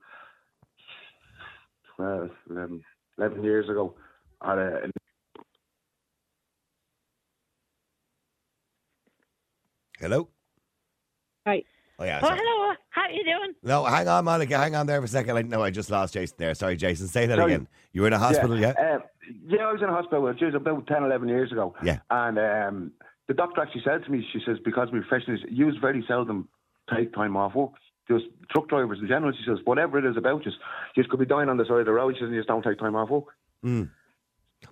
12, 1.96 2.32
11, 2.50 2.84
11 3.18 3.44
years 3.46 3.70
ago. 3.70 3.96
At 4.46 4.58
a, 4.58 4.92
Hello. 10.02 10.28
Right. 11.46 11.66
Oh 12.00 12.04
yeah. 12.06 12.20
Oh, 12.22 12.28
sorry. 12.28 12.40
hello. 12.42 12.74
How 12.90 13.02
are 13.04 13.12
you 13.12 13.24
doing? 13.24 13.54
No, 13.64 13.84
hang 13.86 14.08
on, 14.08 14.26
Monica. 14.26 14.58
Hang 14.58 14.76
on 14.76 14.86
there 14.88 15.00
for 15.02 15.06
a 15.06 15.08
second. 15.08 15.38
I, 15.38 15.42
no, 15.44 15.62
I 15.64 15.70
just 15.70 15.90
lost 15.90 16.14
Jason 16.14 16.36
there. 16.40 16.54
Sorry, 16.54 16.76
Jason. 16.76 17.08
Say 17.08 17.26
that 17.28 17.38
Sorry. 17.38 17.54
again. 17.54 17.68
You 17.92 18.02
were 18.02 18.08
in 18.08 18.14
a 18.14 18.20
hospital, 18.20 18.60
yeah? 18.60 18.70
Uh, 18.72 19.00
yeah, 19.48 19.68
I 19.68 19.72
was 19.72 19.82
in 19.82 19.90
a 19.90 19.94
hospital. 19.94 20.28
It 20.28 20.42
was 20.42 20.56
about 20.56 20.88
10, 20.88 21.04
11 21.04 21.28
years 21.30 21.52
ago. 21.52 21.76
Yeah. 21.84 22.00
And 22.10 22.38
um, 22.40 22.92
the 23.28 23.34
doctor 23.34 23.62
actually 23.62 23.82
said 23.86 24.04
to 24.06 24.12
me, 24.12 24.26
she 24.34 24.40
says, 24.46 24.58
because 24.66 24.90
we're 24.92 25.04
professionals, 25.04 25.42
you 25.50 25.72
very 25.80 26.04
seldom 26.08 26.50
take 26.94 27.14
time 27.14 27.38
off 27.38 27.56
work. 27.56 27.72
Just 28.08 28.26
truck 28.52 28.68
drivers 28.68 29.00
in 29.02 29.08
general, 29.08 29.32
she 29.32 29.44
says, 29.48 29.60
whatever 29.64 29.98
it 29.98 30.06
is 30.06 30.18
about 30.18 30.46
you, 30.46 30.52
you 30.96 31.04
could 31.10 31.20
be 31.20 31.26
dying 31.26 31.48
on 31.48 31.58
the 31.58 31.66
side 31.66 31.80
of 31.80 31.86
the 31.86 31.94
road, 31.94 32.16
she 32.16 32.20
says, 32.20 32.26
and 32.26 32.34
you 32.34 32.40
just 32.42 32.50
don't 32.50 32.64
take 32.64 32.78
time 32.80 32.96
off 32.96 33.10
work. 33.10 33.26
Mm. 33.66 33.90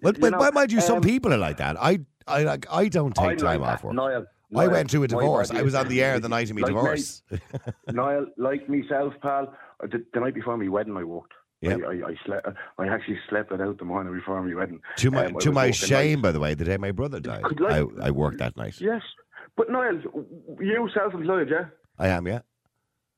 Well, 0.01 0.13
You 0.13 0.19
but, 0.19 0.31
know, 0.31 0.37
but 0.39 0.53
mind 0.53 0.71
you, 0.71 0.81
some 0.81 0.97
um, 0.97 1.01
people 1.01 1.33
are 1.33 1.37
like 1.37 1.57
that. 1.57 1.81
I, 1.81 1.99
I, 2.27 2.43
like, 2.43 2.65
I 2.69 2.87
don't 2.89 3.15
take 3.15 3.25
I'm 3.31 3.37
time 3.37 3.61
like 3.61 3.69
off 3.69 3.81
that. 3.81 3.87
work. 3.87 3.95
Niall, 3.95 4.25
I 4.55 4.67
went 4.67 4.91
through 4.91 5.03
a 5.03 5.07
divorce. 5.07 5.51
I 5.51 5.61
was 5.61 5.75
on 5.75 5.87
the 5.87 6.03
air 6.03 6.19
the 6.19 6.29
night 6.29 6.49
of 6.49 6.55
my 6.55 6.61
like 6.61 6.71
me. 6.71 6.75
divorce. 6.75 7.23
Niall, 7.91 8.25
like 8.37 8.67
myself, 8.69 9.13
pal, 9.21 9.53
uh, 9.83 9.87
the, 9.87 10.03
the 10.13 10.19
night 10.19 10.33
before 10.33 10.57
my 10.57 10.67
wedding, 10.67 10.97
I 10.97 11.03
worked. 11.03 11.33
Yeah. 11.61 11.77
I, 11.87 11.91
I, 11.91 12.09
I 12.09 12.15
slept. 12.25 12.47
I 12.79 12.87
actually 12.87 13.19
slept 13.29 13.51
it 13.51 13.61
out 13.61 13.77
the 13.77 13.85
morning 13.85 14.13
before 14.13 14.41
my 14.41 14.53
wedding. 14.55 14.79
to 14.97 15.11
my 15.11 15.25
Um, 15.27 15.35
to 15.39 15.51
my 15.51 15.71
shame, 15.71 16.19
nights. 16.19 16.21
by 16.23 16.31
the 16.31 16.39
way, 16.39 16.53
the 16.55 16.65
day 16.65 16.77
my 16.77 16.91
brother 16.91 17.19
died, 17.19 17.43
like- 17.59 17.71
I, 17.71 18.07
I 18.07 18.11
worked 18.11 18.39
that 18.39 18.57
night. 18.57 18.81
Yes, 18.81 19.01
but 19.55 19.69
Niall, 19.69 20.01
you 20.59 20.89
self-employed, 20.93 21.49
yeah? 21.49 21.65
I 21.99 22.07
am, 22.07 22.25
yeah. 22.27 22.39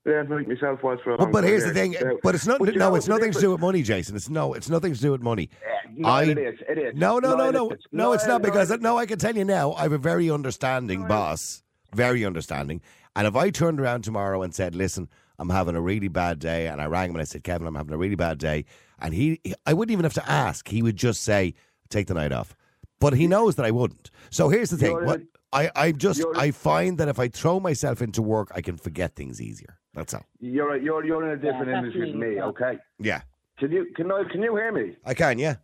Yeah, 0.06 0.24
like 0.30 0.48
myself 0.48 0.84
was 0.84 1.00
for 1.02 1.12
a 1.12 1.18
But, 1.18 1.24
long 1.26 1.32
but 1.32 1.44
here's 1.46 1.64
the 1.64 1.74
thing. 1.74 1.94
Yeah. 1.94 2.12
But 2.22 2.36
it's 2.36 2.46
not. 2.46 2.60
But 2.60 2.76
no, 2.76 2.96
it's 2.96 3.08
nothing 3.08 3.32
to 3.32 3.40
do 3.40 3.52
with 3.52 3.62
money, 3.62 3.84
Jason. 3.84 4.16
It's 4.18 4.30
no. 4.30 4.54
It's 4.54 4.70
nothing 4.70 4.94
to 4.94 5.00
do 5.00 5.12
with 5.12 5.22
money. 5.22 5.50
No, 5.96 6.10
I- 6.10 6.24
it 6.24 6.38
is. 6.38 6.60
It 6.68 6.78
is. 6.78 6.96
No, 6.96 7.20
no, 7.20 7.36
no, 7.36 7.52
no, 7.52 7.70
is. 7.72 7.80
no. 7.92 8.12
It's 8.12 8.28
not 8.28 8.42
because 8.42 8.70
no. 8.82 8.98
I 8.98 9.06
can 9.06 9.18
tell 9.18 9.36
you 9.36 9.46
now. 9.46 9.72
I 9.74 9.84
have 9.84 9.94
a 9.94 9.98
very 9.98 10.30
understanding 10.30 11.08
boss, 11.08 11.64
very 11.96 12.26
understanding. 12.26 12.82
And 13.16 13.28
if 13.28 13.36
I 13.36 13.50
turned 13.50 13.80
around 13.80 14.04
tomorrow 14.04 14.42
and 14.42 14.54
said, 14.54 14.76
"Listen, 14.76 15.08
I'm 15.40 15.50
having 15.50 15.76
a 15.76 15.82
really 15.82 16.10
bad 16.10 16.40
day," 16.40 16.68
and 16.68 16.82
I 16.82 16.86
rang 16.88 17.12
him 17.12 17.16
and 17.16 17.22
I 17.22 17.26
said, 17.26 17.44
"Kevin, 17.46 17.66
I'm 17.68 17.76
having 17.76 17.94
a 17.94 17.98
really 17.98 18.16
bad 18.16 18.40
day," 18.40 18.66
and 19.00 19.14
he, 19.14 19.40
he- 19.44 19.54
I 19.66 19.74
wouldn't 19.74 19.94
even 19.94 20.04
have 20.04 20.14
to 20.16 20.30
ask. 20.30 20.68
He 20.68 20.82
would 20.82 20.98
just 20.98 21.22
say, 21.24 21.54
"Take 21.90 22.08
the 22.08 22.14
night 22.16 22.34
off." 22.34 22.58
But 23.00 23.14
he 23.14 23.28
knows 23.28 23.56
that 23.56 23.66
I 23.66 23.72
wouldn't. 23.72 24.12
So 24.32 24.50
here's 24.50 24.70
the 24.70 24.78
thing. 24.78 24.92
You're 24.92 25.06
What 25.06 25.22
I, 25.54 25.70
I 25.76 25.92
just 25.92 26.26
I 26.36 26.52
find 26.52 26.98
that 26.98 27.08
if 27.08 27.20
I 27.20 27.28
throw 27.30 27.60
myself 27.62 28.02
into 28.02 28.22
work, 28.22 28.52
I 28.56 28.62
can 28.62 28.76
forget 28.78 29.16
things 29.16 29.40
easier. 29.42 29.78
That's 29.94 30.14
all. 30.14 30.26
You're 30.40 30.78
you're 30.78 31.06
you're 31.06 31.24
in 31.24 31.38
a 31.38 31.42
different 31.42 31.68
that's 31.68 31.78
industry 31.86 32.12
than 32.12 32.20
me, 32.20 32.30
me. 32.30 32.36
yeah. 32.38 32.46
Okay. 32.46 32.78
Yeah, 33.00 33.22
Can 33.60 33.72
you 33.72 33.88
can 33.96 34.12
I 34.12 34.24
can 34.32 34.42
you 34.42 34.56
hear 34.56 34.72
me? 34.72 34.96
I 35.06 35.14
can. 35.14 35.40
Yeah. 35.40 35.56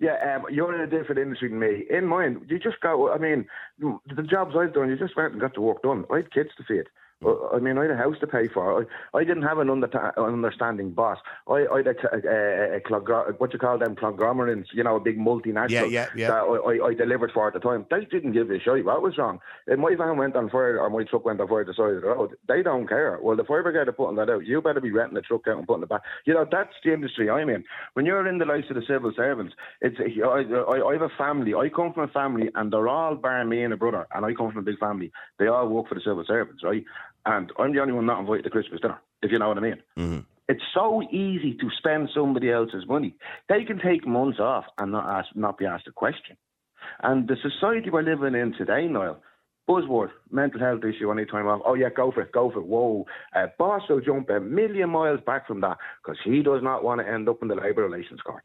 Yeah, 0.00 0.34
um, 0.34 0.46
you're 0.50 0.74
in 0.74 0.80
a 0.80 0.86
different 0.86 1.20
industry 1.20 1.48
than 1.48 1.60
me. 1.60 1.84
In 1.88 2.06
mine, 2.06 2.44
you 2.48 2.58
just 2.58 2.80
go. 2.80 3.12
I 3.12 3.18
mean, 3.18 3.46
the 3.78 4.22
jobs 4.24 4.56
I've 4.58 4.74
done, 4.74 4.88
you 4.88 4.96
just 4.98 5.16
went 5.16 5.32
and 5.32 5.40
got 5.40 5.54
the 5.54 5.60
work 5.60 5.80
done. 5.82 6.04
I 6.12 6.16
had 6.16 6.32
kids 6.32 6.50
to 6.56 6.64
feed. 6.64 6.88
I 7.24 7.58
mean, 7.58 7.78
I 7.78 7.82
had 7.82 7.90
a 7.92 7.96
house 7.96 8.16
to 8.20 8.26
pay 8.26 8.48
for. 8.48 8.82
I, 8.82 9.18
I 9.18 9.24
didn't 9.24 9.42
have 9.42 9.58
an 9.58 9.70
under, 9.70 9.88
understanding 10.18 10.90
boss. 10.90 11.18
I, 11.48 11.66
I 11.72 11.76
had 11.78 11.86
a, 11.88 11.94
a, 12.12 12.76
a, 12.76 12.80
clog- 12.80 13.38
what 13.38 13.52
you 13.52 13.58
call 13.58 13.78
them 13.78 13.96
conglomerates, 13.96 14.70
you 14.72 14.82
know, 14.82 14.96
a 14.96 15.00
big 15.00 15.18
multinational 15.18 15.70
Yeah, 15.70 15.84
yeah, 15.84 16.06
yeah. 16.16 16.28
that 16.28 16.42
I, 16.42 16.84
I, 16.84 16.88
I 16.88 16.94
delivered 16.94 17.32
for 17.32 17.46
at 17.48 17.54
the 17.54 17.60
time. 17.60 17.86
They 17.90 18.04
didn't 18.04 18.32
give 18.32 18.50
a 18.50 18.58
shit 18.58 18.84
what 18.84 19.02
was 19.02 19.18
wrong. 19.18 19.40
If 19.66 19.78
my 19.78 19.94
van 19.94 20.16
went 20.16 20.36
on 20.36 20.50
fire 20.50 20.80
or 20.80 20.90
my 20.90 21.04
truck 21.04 21.24
went 21.24 21.40
on 21.40 21.48
fire 21.48 21.64
the 21.64 21.74
side 21.74 21.90
of 21.90 22.02
the 22.02 22.08
road, 22.08 22.36
they 22.48 22.62
don't 22.62 22.88
care. 22.88 23.18
Well, 23.22 23.36
the 23.36 23.44
fire 23.44 23.62
brigade 23.62 23.88
are 23.88 23.92
putting 23.92 24.16
that 24.16 24.30
out. 24.30 24.46
You 24.46 24.60
better 24.60 24.80
be 24.80 24.90
renting 24.90 25.14
the 25.14 25.22
truck 25.22 25.46
out 25.48 25.58
and 25.58 25.66
putting 25.66 25.84
it 25.84 25.88
back. 25.88 26.02
You 26.24 26.34
know, 26.34 26.46
that's 26.50 26.74
the 26.84 26.92
industry 26.92 27.30
I'm 27.30 27.48
in. 27.48 27.64
When 27.94 28.06
you're 28.06 28.26
in 28.26 28.38
the 28.38 28.44
likes 28.44 28.68
of 28.70 28.76
the 28.76 28.82
civil 28.86 29.12
servants, 29.14 29.54
it's 29.80 29.96
I, 29.98 30.20
I, 30.20 30.88
I 30.88 30.92
have 30.92 31.02
a 31.02 31.08
family. 31.16 31.54
I 31.54 31.68
come 31.68 31.92
from 31.92 32.08
a 32.08 32.12
family, 32.12 32.50
and 32.54 32.72
they're 32.72 32.88
all 32.88 33.14
bar 33.14 33.44
me 33.44 33.62
and 33.62 33.72
a 33.72 33.76
brother, 33.76 34.06
and 34.14 34.24
I 34.24 34.32
come 34.34 34.50
from 34.50 34.60
a 34.60 34.62
big 34.62 34.78
family. 34.78 35.12
They 35.38 35.46
all 35.46 35.68
work 35.68 35.88
for 35.88 35.94
the 35.94 36.00
civil 36.00 36.24
servants, 36.26 36.62
right? 36.62 36.84
And 37.26 37.52
I'm 37.58 37.72
the 37.72 37.80
only 37.80 37.92
one 37.92 38.06
not 38.06 38.20
invited 38.20 38.44
to 38.44 38.50
Christmas 38.50 38.80
dinner, 38.80 39.00
if 39.22 39.30
you 39.30 39.38
know 39.38 39.48
what 39.48 39.58
I 39.58 39.60
mean. 39.60 39.82
Mm-hmm. 39.98 40.18
It's 40.48 40.62
so 40.74 41.02
easy 41.10 41.54
to 41.60 41.70
spend 41.78 42.10
somebody 42.14 42.50
else's 42.50 42.84
money. 42.86 43.14
They 43.48 43.64
can 43.64 43.78
take 43.78 44.06
months 44.06 44.40
off 44.40 44.64
and 44.78 44.92
not 44.92 45.06
ask, 45.06 45.28
not 45.36 45.56
be 45.56 45.66
asked 45.66 45.86
a 45.86 45.92
question. 45.92 46.36
And 47.02 47.28
the 47.28 47.36
society 47.40 47.90
we're 47.90 48.02
living 48.02 48.34
in 48.34 48.52
today, 48.54 48.86
Niall, 48.88 49.18
buzzword, 49.68 50.10
mental 50.30 50.58
health 50.60 50.82
issue, 50.84 51.10
any 51.12 51.24
time 51.24 51.46
off. 51.46 51.62
Oh 51.64 51.74
yeah, 51.74 51.90
go 51.90 52.10
for 52.10 52.22
it, 52.22 52.32
go 52.32 52.50
for 52.50 52.58
it. 52.58 52.66
Whoa, 52.66 53.06
uh, 53.34 53.46
boss 53.56 53.82
will 53.88 54.00
jump 54.00 54.28
a 54.30 54.40
million 54.40 54.90
miles 54.90 55.20
back 55.24 55.46
from 55.46 55.60
that 55.60 55.78
because 56.02 56.18
he 56.24 56.42
does 56.42 56.62
not 56.62 56.82
want 56.82 57.00
to 57.00 57.08
end 57.08 57.28
up 57.28 57.40
in 57.40 57.48
the 57.48 57.54
labour 57.54 57.84
relations 57.84 58.20
court. 58.20 58.42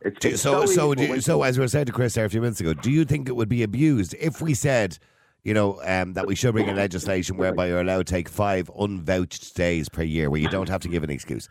It's, 0.00 0.16
Do- 0.20 0.28
it's 0.28 0.40
so, 0.42 0.64
so, 0.66 0.94
do, 0.94 1.08
when- 1.10 1.20
so, 1.20 1.42
as 1.42 1.58
we 1.58 1.64
were 1.64 1.68
saying 1.68 1.86
to 1.86 1.92
Chris 1.92 2.14
there 2.14 2.24
a 2.24 2.30
few 2.30 2.40
minutes 2.40 2.60
ago, 2.60 2.72
do 2.72 2.90
you 2.92 3.04
think 3.04 3.28
it 3.28 3.34
would 3.34 3.48
be 3.48 3.64
abused 3.64 4.14
if 4.20 4.40
we 4.40 4.54
said, 4.54 4.98
you 5.44 5.54
know, 5.54 5.80
um, 5.84 6.14
that 6.14 6.26
we 6.26 6.34
should 6.34 6.52
bring 6.52 6.68
in 6.68 6.76
legislation 6.76 7.36
whereby 7.36 7.68
you're 7.68 7.80
allowed 7.80 8.06
to 8.06 8.12
take 8.12 8.28
five 8.28 8.70
unvouched 8.78 9.54
days 9.54 9.88
per 9.88 10.02
year, 10.02 10.30
where 10.30 10.40
you 10.40 10.48
don't 10.48 10.68
have 10.68 10.82
to 10.82 10.88
give 10.88 11.02
an 11.02 11.10
excuse? 11.10 11.48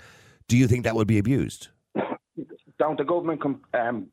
Do 0.48 0.58
you 0.58 0.68
think 0.68 0.84
that 0.84 0.96
would 0.96 1.08
be 1.08 1.18
abused? 1.18 1.70
don't 2.78 2.98
the 2.98 3.04
government 3.04 3.42
com- 3.42 3.62
um, 3.74 4.08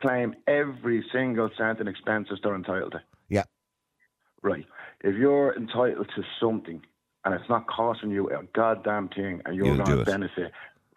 claim 0.00 0.34
every 0.46 1.04
single 1.12 1.50
cent 1.56 1.80
and 1.80 1.88
expenses 1.88 2.38
they're 2.42 2.54
entitled 2.54 2.92
to? 2.92 3.00
Yeah. 3.28 3.44
Right. 4.42 4.66
If 5.02 5.16
you're 5.16 5.56
entitled 5.56 6.08
to 6.16 6.22
something 6.40 6.82
and 7.24 7.34
it's 7.34 7.48
not 7.48 7.66
costing 7.68 8.10
you 8.10 8.28
a 8.30 8.42
goddamn 8.54 9.08
thing 9.08 9.42
and 9.44 9.56
you're 9.56 9.66
You'll 9.66 9.84
going 9.84 9.98
to 9.98 10.04
benefit 10.04 10.52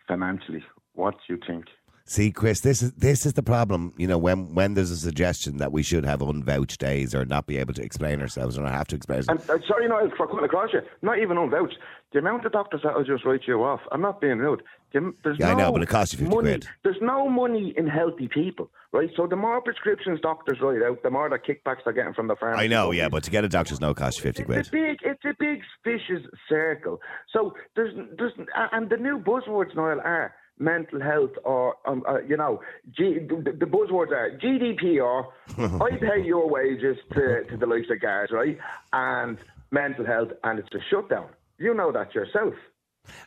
financially, 0.07 0.63
what 0.93 1.15
do 1.27 1.33
you 1.33 1.39
think? 1.45 1.65
See, 2.11 2.29
Chris, 2.29 2.59
this 2.59 2.81
is 2.81 2.91
this 2.91 3.25
is 3.25 3.33
the 3.33 3.41
problem. 3.41 3.93
You 3.95 4.05
know, 4.05 4.17
when 4.17 4.53
when 4.53 4.73
there's 4.73 4.91
a 4.91 4.97
suggestion 4.97 5.55
that 5.59 5.71
we 5.71 5.81
should 5.81 6.03
have 6.05 6.21
unvouched 6.21 6.77
days 6.81 7.15
or 7.15 7.23
not 7.23 7.47
be 7.47 7.57
able 7.57 7.73
to 7.75 7.81
explain 7.81 8.19
ourselves 8.19 8.57
or 8.57 8.63
not 8.63 8.73
have 8.73 8.87
to 8.89 8.97
explain 8.97 9.19
ourselves. 9.19 9.49
And 9.49 9.63
uh, 9.63 9.65
sorry, 9.65 9.87
Niall, 9.87 10.11
for 10.17 10.27
cutting 10.27 10.43
across 10.43 10.73
you. 10.73 10.81
Not 11.01 11.19
even 11.19 11.37
unvouched. 11.37 11.77
The 12.11 12.19
amount 12.19 12.45
of 12.45 12.51
doctors 12.51 12.81
that 12.83 12.93
will 12.97 13.05
just 13.05 13.23
write 13.23 13.43
you 13.47 13.63
off. 13.63 13.79
I'm 13.93 14.01
not 14.01 14.19
being 14.19 14.39
rude. 14.39 14.61
The- 14.91 15.13
There's 15.23 15.37
Yeah, 15.39 15.51
I 15.51 15.53
no 15.53 15.59
know, 15.59 15.71
but 15.71 15.83
it 15.83 15.87
costs 15.87 16.13
you 16.13 16.19
50 16.19 16.35
money. 16.35 16.49
quid. 16.49 16.67
There's 16.83 17.01
no 17.01 17.29
money 17.29 17.73
in 17.77 17.87
healthy 17.87 18.27
people, 18.27 18.69
right? 18.91 19.09
So 19.15 19.25
the 19.25 19.37
more 19.37 19.61
prescriptions 19.61 20.19
doctors 20.19 20.57
write 20.61 20.81
out, 20.83 21.01
the 21.03 21.09
more 21.11 21.29
the 21.29 21.39
kickbacks 21.39 21.85
they're 21.85 21.93
getting 21.93 22.13
from 22.13 22.27
the 22.27 22.35
pharmacy. 22.35 22.65
I 22.65 22.67
know, 22.67 22.91
yeah, 22.91 23.07
but 23.07 23.23
to 23.23 23.31
get 23.31 23.45
a 23.45 23.47
doctor's 23.47 23.79
note 23.79 23.95
costs 23.95 24.19
you 24.19 24.23
fifty 24.23 24.41
It's 24.41 24.47
quid. 24.47 24.67
a 24.67 24.71
big, 24.71 24.97
it's 25.03 25.23
a 25.23 25.33
big 25.39 25.61
vicious 25.85 26.27
circle. 26.49 26.99
So 27.31 27.53
there's, 27.77 27.93
there's, 28.17 28.33
and 28.73 28.89
the 28.89 28.97
new 28.97 29.17
buzzwords, 29.17 29.73
Niall, 29.77 30.01
are 30.03 30.33
mental 30.61 31.01
health, 31.01 31.31
or 31.43 31.75
um, 31.85 32.03
uh, 32.07 32.21
you 32.21 32.37
know, 32.37 32.61
G, 32.95 33.19
the, 33.19 33.51
the 33.59 33.65
buzzwords 33.65 34.11
are 34.11 34.37
GDPR. 34.37 35.25
I 35.81 35.97
pay 35.97 36.23
your 36.23 36.47
wages 36.49 36.97
to, 37.13 37.43
to 37.49 37.57
the 37.57 37.65
likes 37.65 37.87
of 37.91 37.99
guards, 37.99 38.31
right? 38.31 38.57
And 38.93 39.37
mental 39.71 40.05
health, 40.05 40.29
and 40.43 40.59
it's 40.59 40.69
a 40.73 40.79
shutdown. 40.89 41.29
You 41.57 41.73
know 41.73 41.91
that 41.91 42.13
yourself. 42.15 42.53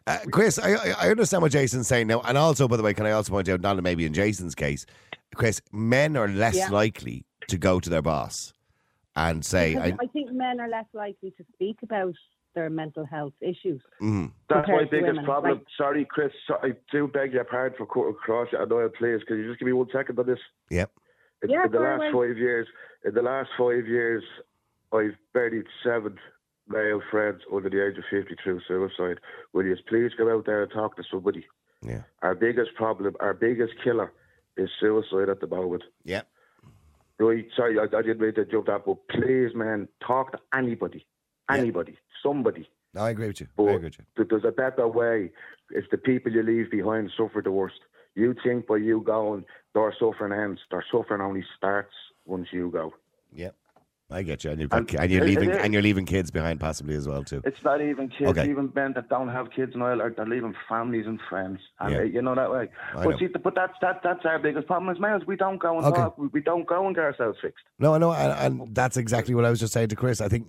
Uh, 0.07 0.19
Chris, 0.31 0.59
I, 0.59 0.75
I 0.75 0.95
I 1.03 1.11
understand 1.11 1.43
what 1.43 1.53
Jason's 1.53 1.89
saying 1.89 2.07
now, 2.07 2.21
and 2.21 2.39
also, 2.39 2.69
by 2.69 2.77
the 2.77 2.83
way, 2.83 2.95
can 2.95 3.07
I 3.07 3.11
also 3.11 3.33
point 3.33 3.49
out, 3.49 3.61
not 3.61 3.83
maybe 3.83 4.07
in 4.07 4.15
Jason's 4.15 4.55
case, 4.55 4.87
Chris, 5.35 5.61
men 5.73 6.17
are 6.17 6.29
less 6.29 6.55
Yeah. 6.57 6.71
likely 6.71 7.25
to 7.49 7.59
go 7.59 7.81
to 7.81 7.91
their 7.91 8.03
boss 8.03 8.53
and 9.17 9.45
say, 9.45 9.77
I, 9.77 9.87
I 10.01 10.07
think 10.13 10.33
men 10.33 10.61
are 10.61 10.69
less 10.69 10.87
likely 10.95 11.33
to 11.33 11.45
speak 11.55 11.79
about 11.83 12.15
their 12.55 12.71
mental 12.71 13.05
health 13.05 13.33
issues. 13.41 13.83
mm, 14.01 14.31
That's 14.49 14.69
my 14.69 14.85
biggest 14.85 15.13
women, 15.13 15.25
problem. 15.25 15.59
like- 15.59 15.67
Sorry, 15.77 16.05
Chris. 16.09 16.33
So, 16.47 16.57
I 16.63 16.73
do 16.91 17.07
beg 17.09 17.33
your 17.33 17.45
pardon 17.45 17.77
for 17.77 17.87
cutting 17.87 18.11
across 18.11 18.49
you. 18.53 18.59
Niall, 18.59 18.89
please, 18.97 19.23
could 19.27 19.37
you 19.39 19.49
just 19.49 19.59
give 19.59 19.67
me 19.67 19.73
one 19.73 19.89
second 19.93 20.19
on 20.19 20.27
this? 20.27 20.39
yep, 20.71 20.91
In, 21.43 21.51
Yeah, 21.51 21.65
in 21.67 21.73
the 21.73 21.81
last 21.81 22.03
away. 22.13 22.29
five 22.31 22.39
years, 22.39 22.67
in 23.05 23.15
the 23.15 23.23
last 23.23 23.51
five 23.59 23.87
years, 23.87 24.23
I've 24.93 25.17
buried 25.33 25.67
seven 25.83 26.19
male 26.69 27.03
friends 27.11 27.43
under 27.53 27.69
the 27.69 27.85
age 27.85 27.99
of 27.99 28.05
fifty 28.11 28.35
through 28.43 28.61
suicide. 28.67 29.21
Will 29.53 29.67
you 29.67 29.77
please 29.89 30.13
go 30.17 30.35
out 30.35 30.47
there 30.47 30.63
and 30.63 30.73
talk 30.73 30.97
to 30.97 31.03
somebody? 31.11 31.47
yeah, 31.83 32.03
Our 32.23 32.35
biggest 32.35 32.75
problem, 32.77 33.15
our 33.21 33.35
biggest 33.35 33.75
killer, 33.83 34.13
is 34.57 34.71
suicide 34.81 35.29
at 35.29 35.41
the 35.41 35.47
moment. 35.49 35.83
yep. 36.05 36.29
Right? 37.19 37.47
Sorry, 37.57 37.79
I, 37.79 37.85
I 37.85 38.03
didn't 38.03 38.21
mean 38.21 38.35
to 38.35 38.45
jump 38.45 38.67
that, 38.67 38.85
but 38.87 39.07
please, 39.09 39.55
man, 39.55 39.87
talk 40.05 40.33
to 40.33 40.39
anybody, 40.53 41.07
anybody, 41.51 41.99
somebody. 42.23 42.69
No, 42.95 43.03
I 43.03 43.11
agree 43.11 43.27
with 43.27 43.41
you. 43.41 43.49
I 43.59 43.63
agree 43.63 43.85
with 43.85 43.99
you. 43.99 44.05
th- 44.17 44.29
there's 44.29 44.45
a 44.45 44.53
better 44.53 44.87
way. 44.87 45.31
If 45.71 45.91
the 45.91 45.99
people 45.99 46.31
you 46.33 46.43
leave 46.43 46.71
behind 46.71 47.11
suffer 47.17 47.41
the 47.43 47.51
worst, 47.51 47.81
you 48.15 48.35
think 48.45 48.67
by 48.69 48.77
you 48.77 49.01
going, 49.01 49.45
their 49.75 49.93
suffering 49.99 50.33
ends. 50.33 50.61
Their 50.71 50.85
suffering 50.93 51.21
only 51.21 51.45
starts 51.57 51.95
once 52.25 52.49
you 52.53 52.71
go. 52.71 52.95
Yep, 53.33 53.57
I 54.13 54.23
get 54.23 54.45
you. 54.45 54.53
And, 54.53 54.61
you've 54.61 54.73
And 54.73 54.95
and 54.95 55.11
you're 55.11 55.25
leaving, 55.25 55.51
and 55.51 55.73
you're 55.73 55.83
leaving 55.83 56.05
kids 56.07 56.31
behind 56.31 56.61
possibly 56.61 56.95
as 56.95 57.09
well 57.09 57.25
too. 57.25 57.43
It's 57.45 57.65
not 57.65 57.81
even 57.81 58.09
kids, 58.09 58.31
Okay. 58.31 58.49
even 58.49 58.71
men 58.77 58.93
that 58.93 59.09
don't 59.09 59.29
have 59.31 59.51
kids 59.51 59.73
and 59.75 59.83
all, 59.83 60.01
are 60.01 60.11
they're 60.11 60.25
leaving 60.27 60.55
families 60.69 61.07
and 61.09 61.19
friends, 61.29 61.59
and 61.81 61.93
Yeah. 61.93 62.03
you 62.05 62.23
know 62.23 62.37
that 62.37 62.53
way. 62.53 62.69
I 62.95 63.03
but 63.03 63.11
know. 63.11 63.17
see, 63.19 63.27
but 63.27 63.57
that's 63.57 63.75
that 63.81 64.03
that's 64.05 64.25
our 64.25 64.39
biggest 64.39 64.69
problem 64.69 64.95
as 64.95 65.01
males. 65.01 65.23
We 65.27 65.35
don't 65.35 65.59
go 65.59 65.79
and 65.79 65.87
Okay. 65.87 66.01
talk. 66.01 66.17
We, 66.17 66.29
we 66.29 66.41
don't 66.41 66.67
go 66.69 66.87
and 66.87 66.95
get 66.95 67.03
ourselves 67.03 67.39
fixed. 67.43 67.65
No, 67.81 67.95
I 67.95 67.99
know, 67.99 68.13
and, 68.13 68.61
and 68.63 68.75
that's 68.75 68.97
exactly 68.97 69.35
what 69.35 69.45
I 69.45 69.51
was 69.51 69.59
just 69.59 69.73
saying 69.73 69.89
to 69.89 69.97
Chris. 69.97 70.21
I 70.21 70.29
think 70.29 70.47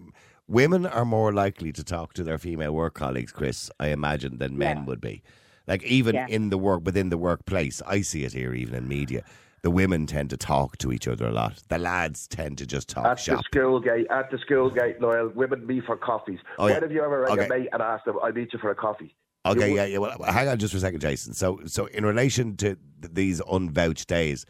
women 0.47 0.85
are 0.85 1.05
more 1.05 1.31
likely 1.33 1.71
to 1.73 1.83
talk 1.83 2.13
to 2.13 2.23
their 2.23 2.37
female 2.37 2.73
work 2.73 2.93
colleagues, 2.93 3.31
Chris, 3.31 3.69
I 3.79 3.87
imagine, 3.89 4.37
than 4.37 4.57
men 4.57 4.77
Yeah. 4.77 4.83
would 4.85 5.01
be. 5.01 5.23
Like 5.67 5.83
even 5.83 6.15
Yeah. 6.15 6.27
in 6.29 6.49
the 6.49 6.57
work 6.57 6.81
within 6.85 7.09
the 7.09 7.17
workplace, 7.17 7.81
I 7.87 8.01
see 8.01 8.23
it 8.23 8.33
here, 8.33 8.53
even 8.53 8.75
in 8.75 8.87
media. 8.87 9.23
The 9.63 9.71
women 9.71 10.05
tend 10.05 10.29
to 10.29 10.37
talk 10.37 10.77
to 10.77 10.91
each 10.91 11.07
other 11.07 11.25
a 11.25 11.31
lot. 11.31 11.63
The 11.69 11.79
lads 11.79 12.27
tend 12.27 12.59
to 12.59 12.67
just 12.67 12.87
talk 12.87 13.05
At 13.05 13.19
shop. 13.19 13.37
the 13.39 13.43
school 13.59 13.79
gate, 13.79 14.05
at 14.11 14.29
the 14.29 14.37
school 14.37 14.69
gate, 14.69 15.01
Loyal, 15.01 15.29
women 15.29 15.65
meet 15.65 15.85
for 15.85 15.97
coffees. 15.97 16.39
Oh, 16.59 16.67
yeah. 16.67 16.73
When 16.75 16.83
have 16.83 16.91
you 16.91 17.03
ever 17.03 17.21
rang 17.21 17.31
Okay. 17.39 17.45
a 17.45 17.49
mate 17.49 17.69
and 17.73 17.81
asked 17.81 18.05
them, 18.05 18.17
I 18.23 18.29
meet 18.29 18.53
you 18.53 18.59
for 18.59 18.69
a 18.69 18.75
coffee? 18.75 19.15
Okay, 19.43 19.69
You 19.69 19.75
yeah, 19.75 19.85
yeah. 19.85 19.97
Well, 19.97 20.17
hang 20.23 20.47
on 20.47 20.59
just 20.59 20.71
for 20.71 20.77
a 20.77 20.81
second, 20.81 20.99
Jason. 20.99 21.33
So, 21.33 21.61
so 21.65 21.85
in 21.87 22.05
relation 22.05 22.55
to 22.57 22.75
th- 22.75 23.13
these 23.13 23.41
unvouched 23.51 24.07
days, 24.07 24.45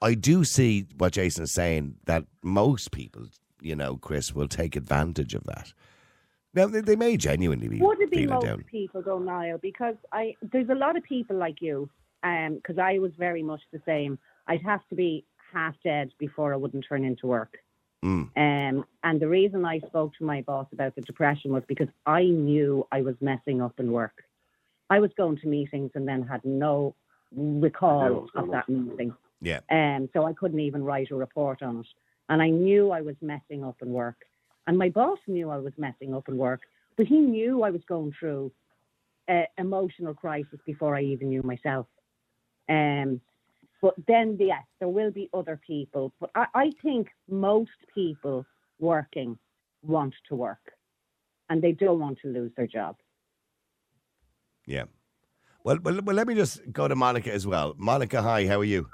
I 0.00 0.14
do 0.14 0.44
see 0.44 0.86
what 0.96 1.12
Jason 1.12 1.42
is 1.44 1.52
saying 1.52 1.96
that 2.06 2.24
most 2.42 2.92
people, 2.92 3.26
you 3.62 3.76
know, 3.76 3.96
Chris, 3.96 4.34
will 4.34 4.48
take 4.48 4.76
advantage 4.76 5.34
of 5.34 5.44
that. 5.44 5.72
Now, 6.54 6.66
they, 6.66 6.80
they 6.80 6.96
may 6.96 7.16
genuinely 7.16 7.68
be 7.68 7.80
Would 7.80 8.00
it 8.00 8.10
be 8.10 8.18
feeling 8.18 8.34
most 8.34 8.44
down. 8.44 8.64
people 8.64 9.02
though, 9.02 9.18
Niall? 9.18 9.58
Because 9.58 9.96
I 10.12 10.34
there's 10.42 10.68
a 10.68 10.74
lot 10.74 10.96
of 10.96 11.02
people 11.02 11.36
like 11.36 11.62
you, 11.62 11.88
because 12.22 12.78
I 12.78 12.98
was 12.98 13.12
very 13.18 13.42
much 13.42 13.60
the 13.72 13.80
same. 13.86 14.18
I'd 14.46 14.62
have 14.62 14.86
to 14.88 14.94
be 14.94 15.24
half 15.52 15.74
dead 15.84 16.12
before 16.18 16.52
I 16.52 16.56
wouldn't 16.56 16.84
turn 16.88 17.04
into 17.04 17.26
work. 17.26 17.58
Mm. 18.04 18.30
Um, 18.36 18.84
and 19.04 19.20
the 19.20 19.28
reason 19.28 19.64
I 19.64 19.78
spoke 19.78 20.12
to 20.18 20.24
my 20.24 20.42
boss 20.42 20.66
about 20.72 20.96
the 20.96 21.02
depression 21.02 21.52
was 21.52 21.62
because 21.68 21.88
I 22.04 22.24
knew 22.24 22.86
I 22.90 23.02
was 23.02 23.14
messing 23.20 23.62
up 23.62 23.78
in 23.78 23.92
work. 23.92 24.24
I 24.90 24.98
was 24.98 25.10
going 25.16 25.38
to 25.38 25.46
meetings 25.46 25.92
and 25.94 26.06
then 26.06 26.22
had 26.22 26.44
no 26.44 26.94
recall 27.34 28.28
of 28.34 28.50
that 28.50 28.68
meeting. 28.68 29.14
Yeah. 29.40 29.60
Um, 29.70 30.08
so 30.12 30.24
I 30.24 30.32
couldn't 30.32 30.60
even 30.60 30.82
write 30.82 31.10
a 31.10 31.14
report 31.14 31.62
on 31.62 31.80
it. 31.80 31.86
And 32.32 32.40
I 32.40 32.48
knew 32.48 32.90
I 32.90 33.02
was 33.02 33.16
messing 33.20 33.62
up 33.62 33.76
in 33.82 33.90
work. 33.92 34.16
And 34.66 34.78
my 34.78 34.88
boss 34.88 35.18
knew 35.26 35.50
I 35.50 35.58
was 35.58 35.74
messing 35.76 36.14
up 36.14 36.30
in 36.30 36.38
work, 36.38 36.62
but 36.96 37.04
he 37.04 37.18
knew 37.18 37.62
I 37.62 37.68
was 37.68 37.82
going 37.86 38.14
through 38.18 38.50
uh, 39.28 39.42
emotional 39.58 40.14
crisis 40.14 40.58
before 40.64 40.96
I 40.96 41.02
even 41.02 41.28
knew 41.28 41.42
myself. 41.42 41.88
Um, 42.70 43.20
but 43.82 43.96
then, 44.08 44.38
yes, 44.40 44.62
there 44.78 44.88
will 44.88 45.10
be 45.10 45.28
other 45.34 45.60
people. 45.66 46.14
But 46.20 46.30
I, 46.34 46.46
I 46.54 46.70
think 46.82 47.08
most 47.28 47.78
people 47.94 48.46
working 48.80 49.38
want 49.82 50.14
to 50.30 50.34
work 50.34 50.72
and 51.50 51.60
they 51.60 51.72
don't 51.72 52.00
want 52.00 52.18
to 52.22 52.28
lose 52.28 52.52
their 52.56 52.66
job. 52.66 52.96
Yeah. 54.66 54.84
Well, 55.64 55.80
well, 55.82 56.00
well, 56.02 56.16
let 56.16 56.26
me 56.26 56.34
just 56.34 56.72
go 56.72 56.88
to 56.88 56.96
Monica 56.96 57.30
as 57.30 57.46
well. 57.46 57.74
Monica, 57.76 58.22
hi, 58.22 58.46
how 58.46 58.60
are 58.60 58.64
you? 58.64 58.88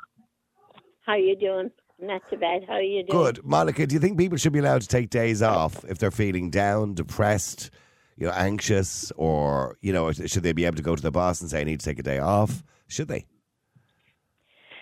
How 1.06 1.12
are 1.12 1.18
you 1.18 1.36
doing? 1.36 1.70
Not 2.00 2.22
too 2.30 2.36
bad. 2.36 2.64
How 2.66 2.74
are 2.74 2.80
you 2.82 3.02
doing? 3.04 3.24
Good. 3.24 3.44
Monica, 3.44 3.86
do 3.86 3.94
you 3.94 4.00
think 4.00 4.18
people 4.18 4.38
should 4.38 4.52
be 4.52 4.60
allowed 4.60 4.82
to 4.82 4.88
take 4.88 5.10
days 5.10 5.42
off 5.42 5.84
if 5.88 5.98
they're 5.98 6.10
feeling 6.12 6.48
down, 6.50 6.94
depressed, 6.94 7.70
you 8.16 8.26
know, 8.26 8.32
anxious, 8.32 9.10
or, 9.16 9.76
you 9.80 9.92
know, 9.92 10.12
should 10.12 10.42
they 10.44 10.52
be 10.52 10.64
able 10.64 10.76
to 10.76 10.82
go 10.82 10.94
to 10.94 11.02
the 11.02 11.10
boss 11.10 11.40
and 11.40 11.50
say, 11.50 11.60
I 11.60 11.64
need 11.64 11.80
to 11.80 11.84
take 11.84 11.98
a 11.98 12.02
day 12.02 12.18
off? 12.18 12.62
Should 12.86 13.08
they? 13.08 13.26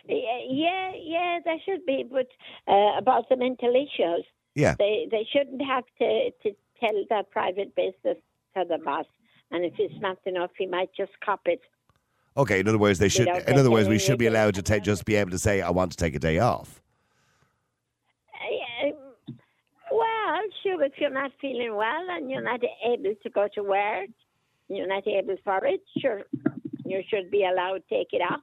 Yeah, 0.08 0.92
yeah, 0.94 1.38
they 1.44 1.60
should 1.64 1.84
be. 1.86 2.04
But 2.10 2.28
uh, 2.68 2.96
about 2.98 3.28
the 3.28 3.36
mental 3.36 3.70
issues, 3.74 4.24
Yeah. 4.54 4.74
they 4.78 5.08
they 5.10 5.26
shouldn't 5.32 5.60
have 5.62 5.84
to 5.98 6.30
to 6.42 6.52
tell 6.78 7.04
their 7.10 7.24
private 7.24 7.74
business 7.74 8.18
to 8.54 8.64
the 8.68 8.78
boss. 8.84 9.06
And 9.50 9.64
if 9.64 9.74
it's 9.78 10.00
not 10.00 10.18
enough, 10.24 10.50
he 10.56 10.66
might 10.66 10.90
just 10.96 11.12
cop 11.24 11.40
it. 11.46 11.60
Okay, 12.36 12.60
in 12.60 12.68
other 12.68 12.78
words, 12.78 12.98
they 13.00 13.08
should. 13.08 13.26
In 13.28 13.58
other 13.58 13.70
words, 13.70 13.88
we 13.88 13.98
should 13.98 14.18
be 14.18 14.26
allowed 14.26 14.54
to 14.54 14.62
take, 14.62 14.84
just 14.84 15.04
be 15.04 15.16
able 15.16 15.30
to 15.32 15.38
say, 15.38 15.60
"I 15.60 15.70
want 15.70 15.90
to 15.92 15.96
take 15.96 16.14
a 16.14 16.18
day 16.20 16.38
off." 16.38 16.80
Uh, 18.32 18.90
well, 20.26 20.42
sure, 20.62 20.82
if 20.84 20.92
you're 20.98 21.10
not 21.10 21.30
feeling 21.40 21.74
well 21.74 22.06
and 22.10 22.30
you're 22.30 22.42
not 22.42 22.60
able 22.84 23.14
to 23.22 23.30
go 23.30 23.48
to 23.54 23.62
work, 23.62 24.08
you're 24.68 24.86
not 24.86 25.06
able 25.06 25.36
for 25.44 25.64
it, 25.64 25.80
sure, 25.98 26.22
you 26.84 27.02
should 27.08 27.30
be 27.30 27.44
allowed 27.44 27.82
to 27.88 27.94
take 27.94 28.08
it 28.12 28.22
off. 28.22 28.40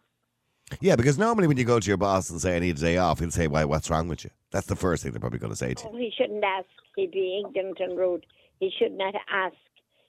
Yeah, 0.80 0.96
because 0.96 1.18
normally 1.18 1.48
when 1.48 1.58
you 1.58 1.66
go 1.66 1.80
to 1.80 1.88
your 1.88 1.98
boss 1.98 2.30
and 2.30 2.42
say, 2.42 2.56
"I 2.56 2.60
need 2.60 2.78
a 2.78 2.80
day 2.80 2.98
off," 2.98 3.20
he'll 3.20 3.32
say, 3.32 3.48
"Why? 3.48 3.66
What's 3.66 3.90
wrong 3.90 4.08
with 4.08 4.24
you?" 4.24 4.32
That's 4.52 4.66
the 4.66 4.76
first 4.76 5.04
thing 5.04 5.12
they're 5.12 5.20
probably 5.20 5.40
going 5.40 5.52
to 5.52 5.58
say 5.58 5.74
to 5.74 5.88
oh, 5.88 5.92
you. 5.92 5.96
Oh, 5.96 6.00
he 6.00 6.12
shouldn't 6.18 6.44
ask. 6.44 6.66
He'd 6.96 7.12
be 7.12 7.44
ignorant 7.46 7.80
and 7.80 7.98
rude. 7.98 8.26
He 8.60 8.72
should 8.80 8.94
not 8.94 9.14
ask. 9.30 9.56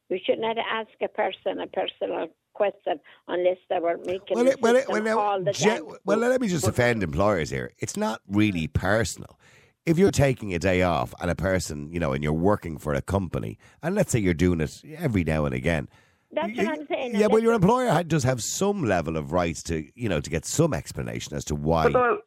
You 0.09 0.19
should 0.25 0.39
not 0.39 0.57
ask 0.59 0.91
a 1.03 1.09
person 1.09 1.61
a 1.61 1.67
personal 1.67 2.29
question 2.55 3.01
unless 3.27 3.57
they 3.69 3.81
were 3.81 3.99
making 3.99 4.37
Well, 4.37 4.47
it, 4.47 4.61
well, 4.61 4.77
it, 4.77 4.89
well, 4.89 5.03
now, 5.03 5.19
all 5.19 5.43
the 5.43 5.53
Je- 5.53 5.65
time. 5.65 5.89
well, 6.05 6.19
let 6.19 6.41
me 6.41 6.47
just 6.49 6.69
offend 6.69 7.03
employers 7.03 7.51
here. 7.51 7.73
It's 7.79 7.97
not 7.97 8.21
really 8.29 8.69
personal. 8.69 9.39
If 9.87 9.99
you're 9.99 10.11
taking 10.11 10.55
a 10.55 10.59
day 10.59 10.83
off 10.83 11.13
and 11.21 11.31
a 11.31 11.35
person, 11.35 11.91
you 11.93 12.01
know, 12.01 12.13
and 12.13 12.25
you're 12.25 12.33
working 12.33 12.79
for 12.79 12.95
a 12.95 13.03
company, 13.03 13.59
and 13.83 13.95
let's 13.95 14.11
say 14.11 14.19
you're 14.19 14.33
doing 14.35 14.61
it 14.61 14.83
every 14.97 15.25
now 15.25 15.45
and 15.45 15.55
again. 15.55 15.89
That's 16.33 16.57
y- 16.57 16.65
what 16.65 16.79
I'm 16.81 16.87
saying. 16.89 17.15
Yeah, 17.17 17.27
well, 17.27 17.43
your 17.43 17.53
employer 17.53 18.03
does 18.03 18.25
have 18.25 18.43
some 18.43 18.85
level 18.85 19.17
of 19.17 19.33
rights 19.33 19.63
to, 19.65 19.85
you 19.95 20.09
know, 20.09 20.21
to 20.21 20.31
get 20.31 20.47
some 20.47 20.73
explanation 20.73 21.37
as 21.37 21.45
to 21.47 21.55
why. 21.55 21.85
But 21.85 21.93
Niall, 21.93 22.19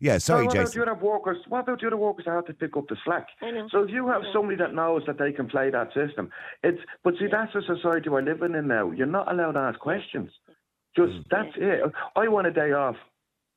yeah, 0.00 0.18
sorry, 0.18 0.46
what 0.46 0.54
about 0.56 0.66
Jason. 0.66 0.80
the 0.84 0.90
other 0.90 1.00
workers? 1.00 1.36
What 1.48 1.60
about 1.60 1.80
the 1.80 1.86
other 1.86 1.96
workers 1.96 2.24
that 2.26 2.32
have 2.32 2.44
to 2.46 2.52
pick 2.54 2.76
up 2.76 2.88
the 2.88 2.96
slack? 3.04 3.28
I 3.40 3.52
know. 3.52 3.68
So 3.70 3.84
if 3.84 3.90
you 3.90 4.08
have 4.08 4.22
somebody 4.32 4.56
that 4.56 4.74
knows 4.74 5.02
that 5.06 5.16
they 5.18 5.30
can 5.32 5.46
play 5.46 5.70
that 5.70 5.88
system, 5.94 6.30
it's. 6.64 6.78
But 7.04 7.14
see, 7.20 7.28
that's 7.30 7.52
the 7.54 7.62
society 7.62 8.08
we're 8.08 8.22
living 8.22 8.54
in 8.56 8.66
now. 8.66 8.90
You're 8.90 9.06
not 9.06 9.30
allowed 9.32 9.52
to 9.52 9.60
ask 9.60 9.78
questions. 9.78 10.30
Just 10.96 11.12
Mm. 11.12 11.24
that's 11.30 11.56
it. 11.56 11.92
I 12.16 12.26
want 12.28 12.46
a 12.48 12.52
day 12.52 12.72
off. 12.72 12.96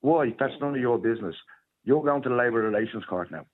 Why? 0.01 0.33
That's 0.39 0.53
none 0.61 0.75
of 0.75 0.79
your 0.81 0.97
business. 0.99 1.35
You're 1.89 2.03
going 2.03 2.21
to 2.21 2.29
the 2.29 2.35
labour 2.35 2.61
relations 2.61 3.03
court 3.05 3.31
now. 3.31 3.47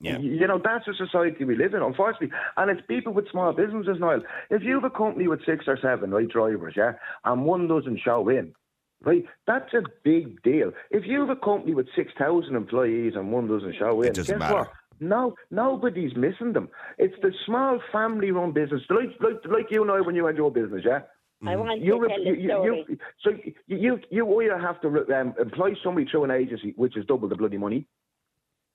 Yeah. 0.00 0.18
You 0.18 0.48
know, 0.48 0.60
that's 0.62 0.86
the 0.86 0.94
society 0.94 1.44
we 1.44 1.54
live 1.54 1.72
in, 1.74 1.82
unfortunately. 1.82 2.36
And 2.56 2.68
it's 2.68 2.84
people 2.88 3.12
with 3.12 3.30
small 3.30 3.52
businesses, 3.52 3.98
Niall. 4.00 4.22
If 4.50 4.62
you 4.64 4.74
have 4.74 4.84
a 4.84 4.90
company 4.90 5.28
with 5.28 5.44
six 5.46 5.66
or 5.68 5.78
seven, 5.80 6.10
right, 6.10 6.28
drivers, 6.28 6.74
yeah, 6.76 6.94
and 7.24 7.44
one 7.44 7.68
doesn't 7.68 8.00
show 8.04 8.28
in, 8.28 8.54
Right, 9.02 9.24
that's 9.46 9.72
a 9.72 9.82
big 10.04 10.42
deal. 10.42 10.72
If 10.90 11.04
you 11.06 11.20
have 11.20 11.30
a 11.30 11.36
company 11.36 11.74
with 11.74 11.86
six 11.96 12.12
thousand 12.18 12.54
employees 12.54 13.14
and 13.16 13.32
one 13.32 13.46
doesn't 13.46 13.76
show 13.78 14.02
in, 14.02 14.12
doesn't 14.12 14.34
guess 14.34 14.38
matter. 14.38 14.54
what? 14.56 14.72
No, 15.00 15.34
nobody's 15.50 16.14
missing 16.16 16.52
them. 16.52 16.68
It's 16.98 17.14
the 17.22 17.32
small 17.46 17.80
family-run 17.92 18.52
business, 18.52 18.82
like 18.90 19.16
like 19.20 19.40
like 19.46 19.70
you 19.70 19.80
and 19.82 19.90
I 19.90 20.00
when 20.02 20.16
you 20.16 20.26
had 20.26 20.36
your 20.36 20.50
business, 20.50 20.82
yeah. 20.84 21.00
I 21.46 21.56
want 21.56 21.80
You, 21.80 21.94
to 21.94 22.00
rep- 22.00 22.10
tell 22.10 22.20
you, 22.24 22.32
a 22.32 22.36
you, 22.36 22.48
story. 22.48 22.84
you, 22.88 22.98
so 23.22 23.30
you, 23.66 23.78
you, 23.78 24.00
you 24.10 24.40
either 24.42 24.58
have 24.58 24.80
to 24.82 24.88
um, 24.88 25.34
employ 25.40 25.72
somebody 25.82 26.06
through 26.10 26.24
an 26.24 26.30
agency, 26.30 26.74
which 26.76 26.96
is 26.96 27.04
double 27.06 27.28
the 27.28 27.36
bloody 27.36 27.58
money, 27.58 27.86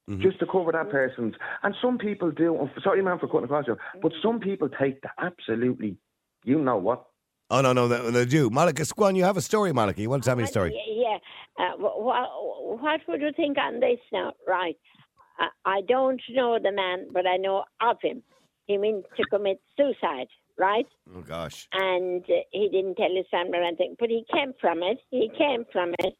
Mm-hmm. 0.07 0.21
just 0.21 0.37
to 0.39 0.45
cover 0.45 0.71
that 0.71 0.91
person's. 0.91 1.33
And 1.63 1.73
some 1.81 1.97
people 1.97 2.29
do. 2.29 2.69
Sorry, 2.83 3.01
man, 3.01 3.17
for 3.17 3.25
cutting 3.27 3.45
across 3.45 3.65
you, 3.65 3.75
but 4.03 4.11
some 4.21 4.39
people 4.39 4.69
take 4.69 5.01
the 5.01 5.09
absolutely, 5.19 5.97
you 6.43 6.59
know 6.61 6.77
what? 6.77 7.07
Oh 7.49 7.61
no, 7.61 7.73
no, 7.73 7.87
they, 7.87 8.11
they 8.11 8.25
do. 8.25 8.51
Monica 8.51 8.83
Squan, 8.83 9.15
you 9.15 9.23
have 9.23 9.35
a 9.35 9.41
story, 9.41 9.73
Monica. 9.73 9.99
You 10.01 10.11
want 10.11 10.21
to 10.23 10.27
tell 10.29 10.35
me 10.35 10.43
a 10.43 10.45
Uh, 10.45 10.49
story? 10.49 10.79
Yeah. 10.87 11.17
Uh, 11.57 11.75
wh- 11.77 11.97
wh- 12.05 12.83
what 12.83 13.01
would 13.07 13.19
you 13.21 13.31
think 13.35 13.57
on 13.57 13.79
this 13.79 13.97
now? 14.13 14.33
Right. 14.47 14.77
I, 15.39 15.47
I 15.65 15.81
don't 15.87 16.21
know 16.29 16.59
the 16.61 16.71
man, 16.71 17.07
but 17.11 17.25
I 17.25 17.37
know 17.37 17.63
of 17.81 17.97
him. 17.99 18.21
He 18.67 18.77
went 18.77 19.05
to 19.17 19.23
commit 19.31 19.59
suicide, 19.75 20.27
right? 20.57 20.87
Oh 21.15 21.21
gosh. 21.21 21.67
And 21.71 22.23
uh, 22.23 22.43
he 22.51 22.69
didn't 22.69 22.95
tell 22.95 23.13
his 23.15 23.25
family 23.31 23.57
or 23.57 23.63
anything, 23.63 23.95
but 23.99 24.09
he 24.09 24.25
came 24.31 24.53
from 24.59 24.83
it. 24.83 24.99
He 25.09 25.29
came 25.37 25.65
from 25.71 25.93
it. 25.99 26.13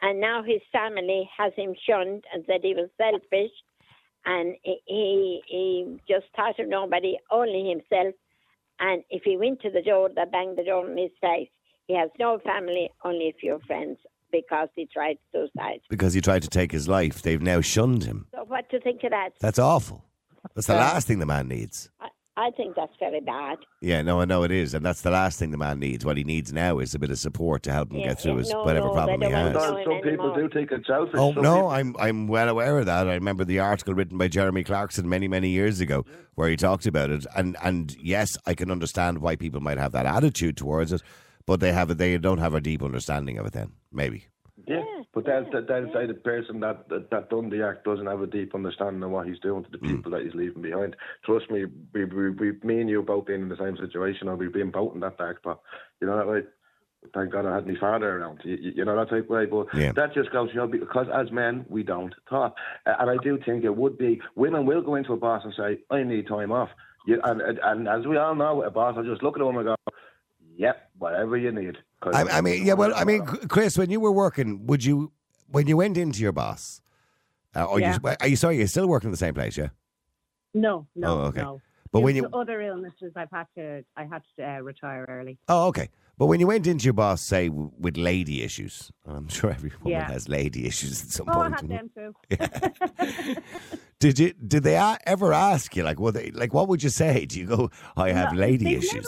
And 0.00 0.20
now 0.20 0.42
his 0.42 0.60
family 0.72 1.28
has 1.36 1.52
him 1.56 1.74
shunned 1.88 2.24
and 2.32 2.44
said 2.46 2.60
he 2.62 2.74
was 2.74 2.90
selfish. 2.98 3.52
And 4.24 4.56
he, 4.62 4.78
he, 4.86 5.42
he 5.46 5.96
just 6.08 6.26
thought 6.34 6.58
of 6.58 6.68
nobody, 6.68 7.18
only 7.30 7.68
himself. 7.68 8.14
And 8.80 9.02
if 9.10 9.22
he 9.24 9.36
went 9.36 9.60
to 9.62 9.70
the 9.70 9.82
door, 9.82 10.08
they 10.14 10.24
banged 10.30 10.58
the 10.58 10.64
door 10.64 10.88
in 10.90 10.96
his 10.96 11.10
face. 11.20 11.48
He 11.86 11.96
has 11.96 12.10
no 12.18 12.38
family, 12.44 12.90
only 13.04 13.28
a 13.28 13.34
few 13.40 13.60
friends 13.66 13.98
because 14.32 14.68
he 14.74 14.86
tried 14.86 15.18
suicide. 15.30 15.80
Because 15.88 16.14
he 16.14 16.20
tried 16.20 16.42
to 16.42 16.48
take 16.48 16.72
his 16.72 16.88
life, 16.88 17.22
they've 17.22 17.42
now 17.42 17.60
shunned 17.60 18.04
him. 18.04 18.26
So 18.34 18.44
what 18.44 18.68
do 18.70 18.78
you 18.78 18.82
think 18.82 19.04
of 19.04 19.10
that? 19.10 19.30
That's 19.40 19.58
awful. 19.58 20.04
That's 20.54 20.66
the 20.66 20.74
last 20.74 21.06
thing 21.06 21.18
the 21.18 21.26
man 21.26 21.48
needs. 21.48 21.90
I, 22.36 22.46
I 22.46 22.50
think 22.50 22.76
that's 22.76 22.92
very 22.98 23.20
bad. 23.20 23.58
Yeah, 23.80 24.02
no, 24.02 24.20
I 24.20 24.24
know 24.24 24.42
it 24.42 24.50
is, 24.50 24.74
and 24.74 24.84
that's 24.84 25.02
the 25.02 25.10
last 25.10 25.38
thing 25.38 25.50
the 25.50 25.58
man 25.58 25.78
needs. 25.78 26.04
What 26.04 26.16
he 26.16 26.24
needs 26.24 26.52
now 26.52 26.78
is 26.78 26.94
a 26.94 26.98
bit 26.98 27.10
of 27.10 27.18
support 27.18 27.62
to 27.64 27.72
help 27.72 27.92
him 27.92 27.98
Yeah, 27.98 28.08
get 28.08 28.20
through 28.20 28.32
yeah, 28.32 28.38
his 28.38 28.50
no, 28.50 28.62
whatever 28.64 28.86
no, 28.88 28.92
problem 28.92 29.22
he 29.22 29.30
has. 29.30 29.62
Some, 29.62 29.74
No, 29.84 30.00
people 30.02 30.34
do 30.34 30.48
think 30.48 30.70
it's 30.72 30.86
selfish. 30.86 31.14
Oh 31.18 31.32
no, 31.32 31.54
people- 31.54 31.68
I'm 31.70 31.96
I'm 31.98 32.26
well 32.28 32.48
aware 32.48 32.78
of 32.78 32.86
that. 32.86 33.08
I 33.08 33.14
remember 33.14 33.44
the 33.44 33.58
article 33.60 33.94
written 33.94 34.18
by 34.18 34.28
Jeremy 34.28 34.64
Clarkson 34.64 35.08
many 35.08 35.28
many 35.28 35.48
years 35.50 35.80
ago 35.80 36.04
where 36.34 36.48
he 36.48 36.56
talked 36.56 36.86
about 36.86 37.10
it, 37.10 37.26
and 37.36 37.56
and 37.62 37.94
yes, 38.00 38.30
I 38.46 38.54
can 38.54 38.70
understand 38.70 39.18
why 39.18 39.36
people 39.36 39.60
might 39.60 39.78
have 39.78 39.92
that 39.92 40.06
attitude 40.06 40.56
towards 40.56 40.92
it, 40.92 41.02
but 41.46 41.60
they 41.60 41.72
have 41.72 41.96
they 41.98 42.16
don't 42.18 42.38
have 42.38 42.54
a 42.54 42.60
deep 42.60 42.82
understanding 42.82 43.38
of 43.38 43.46
it. 43.46 43.52
Then 43.52 43.72
maybe. 43.92 44.26
Yeah, 44.66 44.84
but 45.14 45.26
that's 45.26 45.46
that 45.52 45.68
that's 45.68 45.92
say 45.92 46.06
the 46.06 46.14
person 46.14 46.60
that, 46.60 46.88
that 46.88 47.10
that 47.10 47.28
done 47.30 47.50
the 47.50 47.62
act 47.66 47.84
doesn't 47.84 48.06
have 48.06 48.22
a 48.22 48.26
deep 48.26 48.54
understanding 48.54 49.02
of 49.02 49.10
what 49.10 49.26
he's 49.26 49.38
doing 49.40 49.64
to 49.64 49.70
the 49.70 49.78
Mm. 49.78 49.96
people 49.96 50.12
that 50.12 50.22
he's 50.22 50.34
leaving 50.34 50.62
behind. 50.62 50.96
Trust 51.24 51.50
me, 51.50 51.66
we, 51.92 52.04
we, 52.04 52.30
we 52.30 52.52
me 52.62 52.80
and 52.80 52.88
you 52.88 53.02
both 53.02 53.26
been 53.26 53.42
in 53.42 53.48
the 53.48 53.56
same 53.56 53.76
situation, 53.76 54.28
or 54.28 54.36
we've 54.36 54.52
been 54.52 54.70
both 54.70 54.94
in 54.94 55.00
that 55.00 55.18
dark 55.18 55.38
spot. 55.38 55.60
You 56.00 56.06
know 56.06 56.16
that 56.16 56.26
way. 56.28 56.42
Thank 57.12 57.32
God 57.32 57.46
I 57.46 57.56
had 57.56 57.66
my 57.66 57.74
father 57.80 58.18
around. 58.18 58.42
You, 58.44 58.56
you 58.76 58.84
know 58.84 58.96
that 58.96 59.10
type 59.10 59.24
of 59.24 59.30
way. 59.30 59.44
But 59.46 59.66
Yeah. 59.74 59.92
that 59.92 60.14
just 60.14 60.30
goes, 60.30 60.50
you 60.50 60.56
know, 60.56 60.68
because 60.68 61.08
as 61.12 61.30
men 61.32 61.66
we 61.68 61.82
don't 61.82 62.14
talk, 62.28 62.56
and 62.86 63.10
I 63.10 63.16
do 63.22 63.38
think 63.44 63.64
it 63.64 63.76
would 63.76 63.98
be 63.98 64.20
women 64.36 64.66
will 64.66 64.82
go 64.82 64.94
into 64.94 65.12
a 65.12 65.16
boss 65.16 65.42
and 65.44 65.52
say, 65.54 65.80
"I 65.90 66.04
need 66.04 66.26
time 66.28 66.52
off." 66.52 66.70
You, 67.04 67.20
and, 67.24 67.40
and 67.40 67.58
and 67.62 67.88
as 67.88 68.06
we 68.06 68.16
all 68.16 68.34
know, 68.36 68.62
a 68.62 68.70
boss 68.70 68.96
will 68.96 69.02
just 69.04 69.22
look 69.22 69.36
at 69.36 69.44
them 69.44 69.56
and 69.56 69.66
go, 69.66 69.76
"Yep, 70.56 70.90
whatever 70.98 71.36
you 71.36 71.50
need." 71.50 71.76
'Cause- 72.02 72.14
I, 72.14 72.38
I 72.38 72.40
mean, 72.40 72.66
yeah. 72.66 72.74
Well, 72.74 72.92
I 72.94 73.04
mean, 73.04 73.24
Chris, 73.24 73.78
when 73.78 73.88
you 73.90 74.00
were 74.00 74.12
working, 74.12 74.66
would 74.66 74.84
you 74.84 75.12
when 75.50 75.66
you 75.68 75.76
went 75.76 75.96
into 75.96 76.20
your 76.20 76.32
boss, 76.32 76.80
uh, 77.54 77.64
or 77.64 77.78
Yeah. 77.80 77.96
you, 78.02 78.10
are 78.20 78.28
you 78.28 78.36
sorry? 78.36 78.58
You're 78.58 78.66
still 78.66 78.88
working 78.88 79.08
in 79.08 79.12
the 79.12 79.16
same 79.18 79.34
place, 79.34 79.56
yeah? 79.56 79.68
No, 80.54 80.86
no, 80.96 81.08
Oh, 81.08 81.20
okay. 81.26 81.42
no. 81.42 81.60
But 81.92 81.98
Due 82.00 82.04
when 82.04 82.14
to 82.14 82.20
you 82.22 82.28
other 82.32 82.60
illnesses, 82.62 83.12
I've 83.16 83.30
had 83.30 83.46
to, 83.56 83.84
I 83.96 84.04
had 84.04 84.22
to 84.38 84.44
uh, 84.50 84.58
retire 84.60 85.04
early. 85.08 85.38
oh, 85.48 85.68
okay. 85.68 85.88
But 86.18 86.26
when 86.26 86.40
you 86.40 86.46
went 86.46 86.66
into 86.66 86.84
your 86.84 86.92
boss, 86.94 87.20
say 87.22 87.48
w- 87.48 87.70
with 87.78 87.96
lady 87.96 88.42
issues, 88.42 88.90
I'm 89.06 89.28
sure 89.28 89.50
every 89.50 89.70
woman 89.82 89.92
Yeah. 89.92 90.10
has 90.10 90.28
lady 90.28 90.66
issues 90.66 91.02
at 91.02 91.08
some 91.10 91.26
point. 91.26 91.36
Oh, 91.36 91.40
I 91.42 91.50
point. 91.50 91.72
had 91.72 91.90
them 91.90 91.90
too. 91.94 93.42
Did 93.98 94.18
you? 94.18 94.32
Did 94.32 94.62
they 94.64 94.76
ever 95.06 95.32
ask 95.32 95.76
you 95.76 95.84
like, 95.84 96.00
what? 96.00 96.14
They, 96.14 96.30
like, 96.32 96.52
what 96.52 96.66
would 96.68 96.82
you 96.82 96.88
say? 96.90 97.24
Do 97.26 97.38
you 97.38 97.46
go, 97.46 97.70
I 97.96 98.10
have 98.10 98.32
No, 98.32 98.40
lady 98.40 98.64
they've 98.64 98.78
issues? 98.82 99.06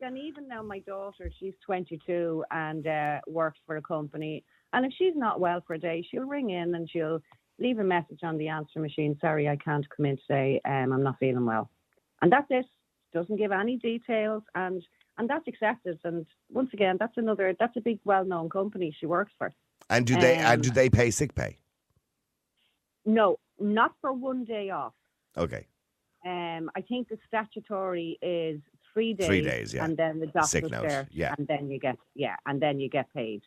And 0.00 0.18
even 0.18 0.48
now 0.48 0.62
my 0.62 0.80
daughter, 0.80 1.30
she's 1.38 1.54
22 1.64 2.44
and 2.50 2.86
uh, 2.86 3.20
works 3.26 3.58
for 3.66 3.76
a 3.76 3.82
company, 3.82 4.44
and 4.72 4.84
if 4.84 4.92
she's 4.96 5.14
not 5.16 5.40
well 5.40 5.62
for 5.66 5.74
a 5.74 5.78
day, 5.78 6.06
she'll 6.10 6.24
ring 6.24 6.50
in 6.50 6.74
and 6.74 6.88
she'll 6.90 7.20
leave 7.58 7.78
a 7.78 7.84
message 7.84 8.20
on 8.22 8.36
the 8.36 8.48
answer 8.48 8.80
machine. 8.80 9.16
Sorry, 9.20 9.48
I 9.48 9.56
can't 9.56 9.86
come 9.94 10.06
in 10.06 10.18
today. 10.26 10.60
Um, 10.64 10.92
I'm 10.92 11.02
not 11.02 11.18
feeling 11.18 11.46
well, 11.46 11.70
and 12.22 12.30
that's 12.30 12.46
it. 12.50 12.66
Doesn't 13.14 13.36
give 13.36 13.52
any 13.52 13.76
details, 13.76 14.42
and 14.54 14.82
and 15.18 15.30
that's 15.30 15.48
accepted. 15.48 15.98
And 16.04 16.26
once 16.50 16.70
again, 16.72 16.96
that's 16.98 17.16
another. 17.16 17.54
That's 17.58 17.76
a 17.76 17.80
big, 17.80 18.00
well-known 18.04 18.50
company 18.50 18.94
she 18.98 19.06
works 19.06 19.32
for. 19.38 19.52
And 19.88 20.06
do 20.06 20.14
they? 20.20 20.36
and 20.36 20.46
Um, 20.46 20.60
do 20.60 20.70
they 20.70 20.90
pay 20.90 21.10
sick 21.10 21.34
pay? 21.34 21.56
No, 23.04 23.38
not 23.58 23.94
for 24.00 24.12
one 24.12 24.44
day 24.44 24.70
off. 24.70 24.94
Okay. 25.36 25.66
Um, 26.24 26.70
I 26.74 26.80
think 26.80 27.08
the 27.08 27.18
statutory 27.28 28.18
is 28.20 28.60
three 28.96 29.12
days. 29.12 29.26
Three 29.26 29.42
days, 29.42 29.74
yeah. 29.74 29.84
And 29.84 29.94
then 29.96 30.14
the 30.34 30.42
Sick 30.42 30.70
note, 30.70 30.88
there. 30.88 31.06
yeah. 31.10 31.34
And 31.36 31.46
then 31.46 31.70
you 31.70 31.78
get 31.78 31.96
yeah, 32.14 32.36
and 32.46 32.56
then 32.64 32.80
you 32.80 32.88
get 32.88 33.06
paid. 33.12 33.42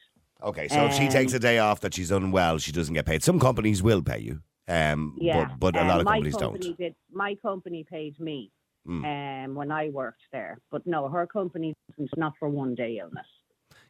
Okay. 0.50 0.68
So 0.68 0.86
if 0.86 0.94
she 0.94 1.06
Um, 1.08 1.10
takes 1.10 1.34
a 1.34 1.40
day 1.40 1.58
off 1.58 1.80
that 1.82 1.94
she's 1.96 2.12
unwell, 2.12 2.60
she 2.60 2.72
doesn't 2.72 2.94
get 2.94 3.06
paid. 3.06 3.24
Some 3.24 3.40
companies 3.40 3.82
will 3.82 4.04
pay 4.04 4.20
you. 4.20 4.36
Um, 4.68 5.18
Yeah. 5.20 5.46
but, 5.60 5.60
but 5.60 5.76
a 5.76 5.82
Um, 5.82 5.88
lot 5.88 6.00
of 6.00 6.06
my 6.06 6.18
companies 6.18 6.36
company 6.36 6.68
don't. 6.68 6.78
Did, 6.78 6.96
my 7.12 7.32
company 7.48 7.84
paid 7.84 8.20
me 8.20 8.52
Mm. 8.88 9.04
um, 9.46 9.56
when 9.56 9.72
I 9.72 9.90
worked 9.90 10.24
there, 10.32 10.54
but 10.72 10.82
no, 10.88 11.10
her 11.10 11.26
company 11.28 11.74
doesn't. 11.90 12.10
Not 12.18 12.34
for 12.40 12.48
one 12.48 12.74
day 12.76 12.98
illness. 13.02 13.28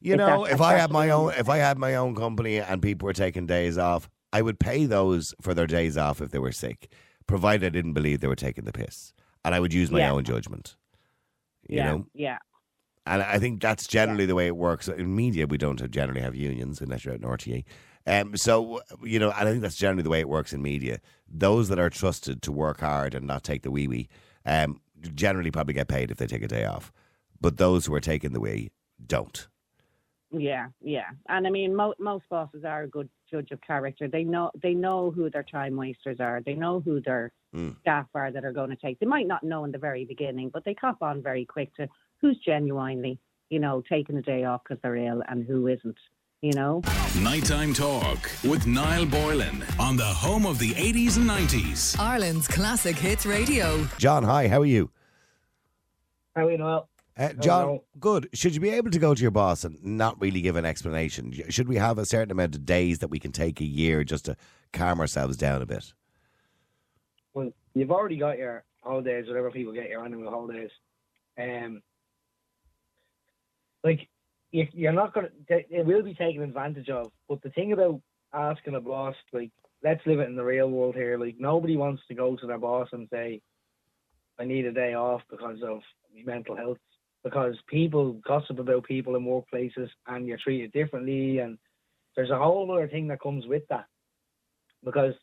You 0.01 0.13
if 0.13 0.17
know, 0.17 0.45
if 0.45 0.53
if 0.55 0.61
I 0.61 0.73
had 0.81 0.91
my 0.91 1.09
own, 1.11 1.33
if 1.37 1.47
I 1.49 1.57
had 1.57 1.77
my 1.77 1.93
own 1.95 2.15
company 2.15 2.57
and 2.57 2.81
people 2.81 3.05
were 3.05 3.13
taking 3.25 3.45
days 3.45 3.77
off, 3.77 4.09
I 4.33 4.41
would 4.41 4.59
pay 4.59 4.85
those 4.85 5.35
for 5.41 5.53
their 5.53 5.67
days 5.67 5.95
off 5.97 6.21
if 6.21 6.29
they 6.31 6.39
were 6.39 6.51
sick, 6.65 6.91
provided 7.27 7.67
I 7.67 7.69
didn't 7.77 7.93
believe 7.93 8.19
they 8.21 8.27
were 8.27 8.35
taking 8.47 8.65
the 8.65 8.71
piss, 8.71 9.13
and 9.45 9.53
I 9.53 9.59
would 9.59 9.73
use 9.73 9.91
my 9.91 9.99
Yeah. 9.99 10.11
own 10.13 10.23
judgment. 10.23 10.75
You 11.69 11.77
yeah, 11.77 11.85
know, 11.85 12.07
yeah, 12.13 12.37
and 13.05 13.21
I 13.21 13.39
think 13.39 13.61
that's 13.61 13.87
generally 13.87 14.25
the 14.25 14.35
way 14.35 14.47
it 14.47 14.57
works. 14.57 14.87
In 14.87 15.15
media, 15.15 15.47
we 15.47 15.57
don't 15.57 15.89
generally 15.91 16.21
have 16.21 16.35
unions 16.35 16.81
unless 16.81 17.05
you're 17.05 17.13
at 17.13 17.21
an 17.21 17.27
RTÉ. 17.27 17.63
Um, 18.07 18.35
so 18.37 18.81
you 19.03 19.19
know, 19.19 19.31
I 19.35 19.43
think 19.43 19.61
that's 19.61 19.75
generally 19.77 20.03
the 20.03 20.09
way 20.09 20.19
it 20.19 20.29
works 20.29 20.53
in 20.53 20.61
media. 20.61 20.99
Those 21.27 21.69
that 21.69 21.79
are 21.79 21.89
trusted 21.89 22.41
to 22.43 22.51
work 22.51 22.81
hard 22.81 23.15
and 23.15 23.27
not 23.27 23.43
take 23.43 23.63
the 23.63 23.71
wee 23.71 23.87
wee, 23.87 24.09
um, 24.45 24.81
generally 25.15 25.51
probably 25.51 25.73
get 25.75 25.87
paid 25.87 26.11
if 26.11 26.17
they 26.17 26.27
take 26.27 26.43
a 26.43 26.47
day 26.47 26.65
off. 26.65 26.91
But 27.41 27.57
those 27.57 27.85
who 27.85 27.93
are 27.95 28.01
taking 28.01 28.33
the 28.33 28.39
wee 28.41 28.71
don't. 29.05 29.47
yeah, 30.31 30.67
yeah. 30.81 31.09
And 31.27 31.47
I 31.47 31.49
mean, 31.49 31.75
mo- 31.75 31.95
most 31.99 32.25
bosses 32.29 32.63
are 32.63 32.83
a 32.83 32.87
good 32.87 33.09
judge 33.31 33.51
of 33.51 33.61
character. 33.61 34.07
They 34.07 34.23
know 34.23 34.51
they 34.61 34.73
know 34.73 35.11
who 35.11 35.29
their 35.29 35.43
time 35.43 35.75
wasters 35.75 36.19
are. 36.19 36.41
They 36.45 36.53
know 36.55 36.81
who 36.81 37.01
their 37.01 37.31
Mm. 37.55 37.79
staff 37.81 38.05
are 38.13 38.31
that 38.31 38.45
are 38.45 38.51
going 38.51 38.69
to 38.69 38.75
take. 38.75 38.99
They 38.99 39.07
might 39.07 39.27
not 39.27 39.43
know 39.43 39.63
in 39.63 39.71
the 39.71 39.79
very 39.79 40.05
beginning, 40.05 40.49
but 40.53 40.63
they 40.65 40.75
cop 40.75 41.01
on 41.01 41.23
very 41.23 41.45
quick 41.45 41.73
to 41.75 41.87
who's 42.21 42.37
genuinely, 42.45 43.19
you 43.49 43.59
know, 43.59 43.81
taking 43.89 44.17
a 44.17 44.21
day 44.21 44.43
off 44.43 44.61
because 44.63 44.79
they're 44.83 44.95
ill 44.95 45.23
and 45.27 45.45
who 45.45 45.67
isn't. 45.67 45.97
You 46.41 46.53
know. 46.53 46.81
Nighttime 47.21 47.73
Talk 47.73 48.31
with 48.45 48.65
Niall 48.65 49.05
Boylan 49.07 49.61
on 49.77 49.97
the 49.97 50.05
home 50.05 50.45
of 50.45 50.57
the 50.57 50.69
80s 50.71 51.17
and 51.17 51.29
90s. 51.29 51.99
Ireland's 51.99 52.47
classic 52.47 52.95
hits 52.95 53.25
radio. 53.25 53.85
John, 53.97 54.23
hi, 54.23 54.47
how 54.47 54.61
are 54.61 54.65
you? 54.65 54.89
How 56.35 56.45
are 56.45 56.51
you 56.51 56.57
know? 56.57 56.87
Uh, 57.17 57.33
John, 57.33 57.81
good. 57.99 58.29
Should 58.33 58.55
you 58.55 58.61
be 58.61 58.69
able 58.69 58.91
to 58.91 58.99
go 58.99 59.13
to 59.13 59.21
your 59.21 59.31
boss 59.31 59.65
and 59.65 59.83
not 59.83 60.21
really 60.21 60.39
give 60.39 60.55
an 60.55 60.63
explanation? 60.63 61.33
Should 61.49 61.67
we 61.67 61.75
have 61.75 61.97
a 61.97 62.05
certain 62.05 62.31
amount 62.31 62.55
of 62.55 62.65
days 62.65 62.99
that 62.99 63.09
we 63.09 63.19
can 63.19 63.33
take 63.33 63.59
a 63.59 63.65
year 63.65 64.05
just 64.05 64.23
to 64.25 64.37
calm 64.71 65.01
ourselves 65.01 65.35
down 65.35 65.61
a 65.61 65.65
bit? 65.65 65.91
You've 67.73 67.91
already 67.91 68.17
got 68.17 68.37
your 68.37 68.63
holidays, 68.81 69.25
whatever 69.27 69.51
people 69.51 69.73
get 69.73 69.89
your 69.89 70.03
annual 70.03 70.29
holidays. 70.29 70.71
Um, 71.39 71.81
like 73.83 74.07
you, 74.51 74.67
you're 74.73 74.91
not 74.91 75.13
gonna. 75.13 75.29
It 75.47 75.85
will 75.85 76.03
be 76.03 76.13
taken 76.13 76.43
advantage 76.43 76.89
of. 76.89 77.11
But 77.27 77.41
the 77.41 77.49
thing 77.51 77.71
about 77.71 78.01
asking 78.33 78.75
a 78.75 78.81
boss, 78.81 79.15
like, 79.31 79.51
let's 79.83 80.05
live 80.05 80.19
it 80.19 80.29
in 80.29 80.35
the 80.35 80.43
real 80.43 80.69
world 80.69 80.95
here. 80.95 81.17
Like, 81.17 81.35
nobody 81.39 81.77
wants 81.77 82.01
to 82.07 82.15
go 82.15 82.35
to 82.35 82.47
their 82.47 82.57
boss 82.57 82.89
and 82.91 83.07
say, 83.11 83.41
"I 84.39 84.45
need 84.45 84.65
a 84.65 84.71
day 84.71 84.93
off 84.93 85.21
because 85.29 85.61
of 85.63 85.81
mental 86.25 86.55
health." 86.55 86.77
Because 87.23 87.57
people 87.67 88.13
gossip 88.13 88.59
about 88.59 88.85
people 88.85 89.15
in 89.17 89.25
workplaces, 89.25 89.89
and 90.07 90.25
you're 90.25 90.37
treated 90.37 90.71
differently, 90.71 91.39
and 91.39 91.57
there's 92.15 92.29
a 92.29 92.37
whole 92.37 92.71
other 92.71 92.87
thing 92.87 93.07
that 93.07 93.21
comes 93.21 93.45
with 93.45 93.67
that. 93.67 93.85
Because 94.83 95.13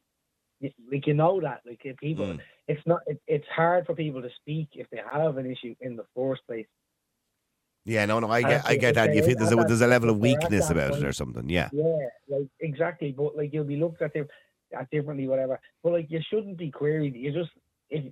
like 0.90 1.06
you 1.06 1.14
know 1.14 1.40
that 1.40 1.60
like 1.66 1.82
people 1.98 2.26
Mm. 2.26 2.40
it's 2.66 2.80
not 2.86 3.00
it, 3.06 3.20
it's 3.26 3.46
hard 3.54 3.86
for 3.86 3.94
people 3.94 4.22
to 4.22 4.30
speak 4.40 4.68
if 4.74 4.88
they 4.90 5.00
have 5.12 5.36
an 5.36 5.46
issue 5.50 5.74
in 5.80 5.96
the 5.96 6.04
first 6.14 6.42
place 6.46 6.66
Yeah, 7.84 8.04
no, 8.06 8.18
no, 8.18 8.28
I 8.28 8.40
And 8.40 8.48
get, 8.48 8.66
I 8.66 8.76
get 8.76 8.94
that. 8.96 9.14
You 9.14 9.22
feel 9.22 9.36
there's 9.38 9.52
a, 9.52 9.56
there's 9.56 9.80
a 9.80 9.86
level 9.86 10.10
of 10.10 10.16
if 10.16 10.22
they're 10.22 10.32
at 10.32 10.40
weakness 10.42 10.70
about 10.70 10.96
it 10.98 11.04
or 11.04 11.12
something. 11.12 11.48
Yeah. 11.48 11.68
Yeah, 11.72 12.08
like 12.28 12.48
exactly. 12.58 13.12
But 13.12 13.36
like 13.36 13.52
you'll 13.52 13.64
be 13.74 13.76
looked 13.76 14.02
at, 14.02 14.12
diff- 14.12 14.26
at 14.76 14.90
differently, 14.90 15.28
whatever. 15.28 15.60
But 15.82 15.92
like 15.92 16.10
you 16.10 16.20
shouldn't 16.28 16.58
be 16.58 16.70
queried. 16.70 17.14
You 17.14 17.30
just 17.32 17.50
if 17.88 18.02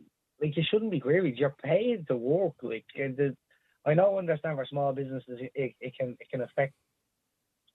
like 0.40 0.57
you 0.57 0.62
shouldn't 0.70 0.92
be 0.92 1.00
queried. 1.00 1.38
You're 1.38 1.57
paid 1.62 2.07
to 2.07 2.16
work. 2.16 2.54
Like 2.62 2.87
and 2.94 3.16
the, 3.16 3.37
I 3.85 3.94
know, 3.94 4.16
understand 4.18 4.57
for 4.59 4.66
small 4.66 4.92
businesses, 4.92 5.40
it, 5.40 5.52
it, 5.57 5.74
it 5.80 5.92
can 5.98 6.16
it 6.20 6.28
can 6.30 6.42
affect 6.42 6.74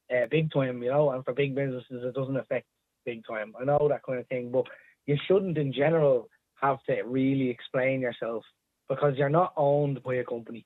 uh, 0.09 0.25
big 0.31 0.51
time, 0.51 0.81
you 0.81 0.91
know, 0.91 1.11
and 1.11 1.23
for 1.25 1.33
big 1.33 1.53
businesses, 1.53 2.03
it 2.03 2.13
doesn't 2.15 2.37
affect 2.37 2.67
big 3.09 3.21
time. 3.25 3.53
I 3.59 3.63
know 3.69 3.87
that 3.89 4.03
kind 4.07 4.19
of 4.19 4.27
thing, 4.27 4.51
but 4.51 4.65
you 5.05 5.15
shouldn't, 5.27 5.57
in 5.57 5.71
general, 5.73 6.29
have 6.61 6.79
to 6.87 7.01
really 7.03 7.49
explain 7.49 8.01
yourself 8.01 8.43
because 8.87 9.13
you're 9.17 9.37
not 9.41 9.53
owned 9.55 9.97
by 10.03 10.15
a 10.15 10.23
company. 10.23 10.65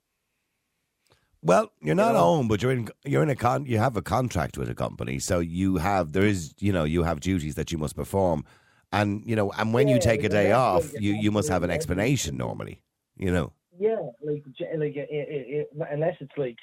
Well, 1.41 1.71
you're 1.81 2.01
not 2.05 2.13
know? 2.13 2.25
owned, 2.25 2.49
but 2.49 2.61
you're 2.61 2.71
in 2.71 2.87
you're 3.03 3.23
in 3.23 3.29
a 3.29 3.35
con 3.35 3.65
you 3.65 3.77
have 3.77 3.97
a 3.97 4.01
contract 4.01 4.57
with 4.57 4.69
a 4.69 4.77
company, 4.85 5.19
so 5.19 5.39
you 5.39 5.69
have 5.77 6.13
there 6.13 6.25
is 6.25 6.53
you 6.59 6.71
know 6.71 6.85
you 6.85 7.03
have 7.03 7.19
duties 7.19 7.55
that 7.55 7.69
you 7.71 7.77
must 7.77 7.95
perform, 7.97 8.45
and 8.93 9.23
you 9.25 9.35
know 9.35 9.51
and 9.57 9.73
when 9.73 9.89
you 9.89 9.99
take 9.99 10.23
a 10.23 10.29
day 10.29 10.53
off, 10.53 10.85
you 11.03 11.11
you 11.13 11.31
must 11.31 11.49
have 11.49 11.63
an 11.63 11.71
explanation 11.77 12.37
normally, 12.37 12.81
you 13.17 13.31
know. 13.31 13.51
Yeah, 13.77 13.97
like 14.21 14.43
like 14.77 14.95
it, 14.95 15.09
it, 15.09 15.67
it, 15.69 15.69
unless 15.91 16.15
it's 16.19 16.37
like 16.37 16.57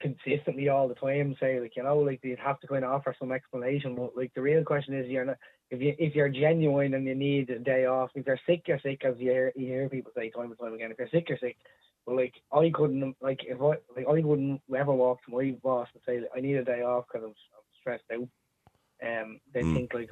consistently 0.00 0.68
all 0.68 0.88
the 0.88 0.94
time, 0.94 1.34
say 1.40 1.58
like 1.60 1.74
you 1.76 1.82
know, 1.82 1.98
like 1.98 2.20
you'd 2.22 2.38
have 2.38 2.60
to 2.60 2.66
kind 2.66 2.84
of 2.84 2.90
offer 2.92 3.14
some 3.18 3.32
explanation. 3.32 3.94
But 3.96 4.16
like 4.16 4.32
the 4.34 4.42
real 4.42 4.62
question 4.64 4.94
is, 4.94 5.08
you're 5.08 5.24
not 5.24 5.38
if 5.70 5.80
you 5.80 5.94
if 5.98 6.14
you're 6.14 6.28
genuine 6.28 6.94
and 6.94 7.06
you 7.06 7.14
need 7.14 7.50
a 7.50 7.58
day 7.58 7.86
off. 7.86 8.10
If 8.14 8.26
you're 8.26 8.38
sick, 8.46 8.64
you're 8.66 8.80
sick, 8.80 9.04
as 9.04 9.14
you 9.18 9.30
hear, 9.30 9.52
you 9.56 9.66
hear 9.66 9.88
people 9.88 10.12
say 10.16 10.30
time 10.30 10.50
and 10.50 10.58
time 10.58 10.74
again. 10.74 10.90
If 10.92 10.98
you're 10.98 11.08
sick, 11.10 11.28
you're 11.28 11.38
sick. 11.38 11.56
But 12.06 12.16
like 12.16 12.34
I 12.52 12.70
couldn't 12.74 13.16
like 13.22 13.40
if 13.44 13.60
I 13.60 13.76
like 13.96 14.06
I 14.08 14.20
wouldn't 14.24 14.60
ever 14.76 14.92
walk 14.92 15.24
to 15.24 15.30
my 15.36 15.56
boss 15.62 15.88
and 15.94 16.02
say 16.06 16.26
I 16.36 16.40
need 16.40 16.56
a 16.56 16.64
day 16.64 16.82
off 16.82 17.06
because 17.10 17.24
I'm, 17.24 17.30
I'm 17.30 17.64
stressed 17.80 18.04
out. 18.12 18.28
Um, 19.02 19.40
they 19.54 19.62
Mm. 19.62 19.74
think 19.74 19.94
like 19.94 20.10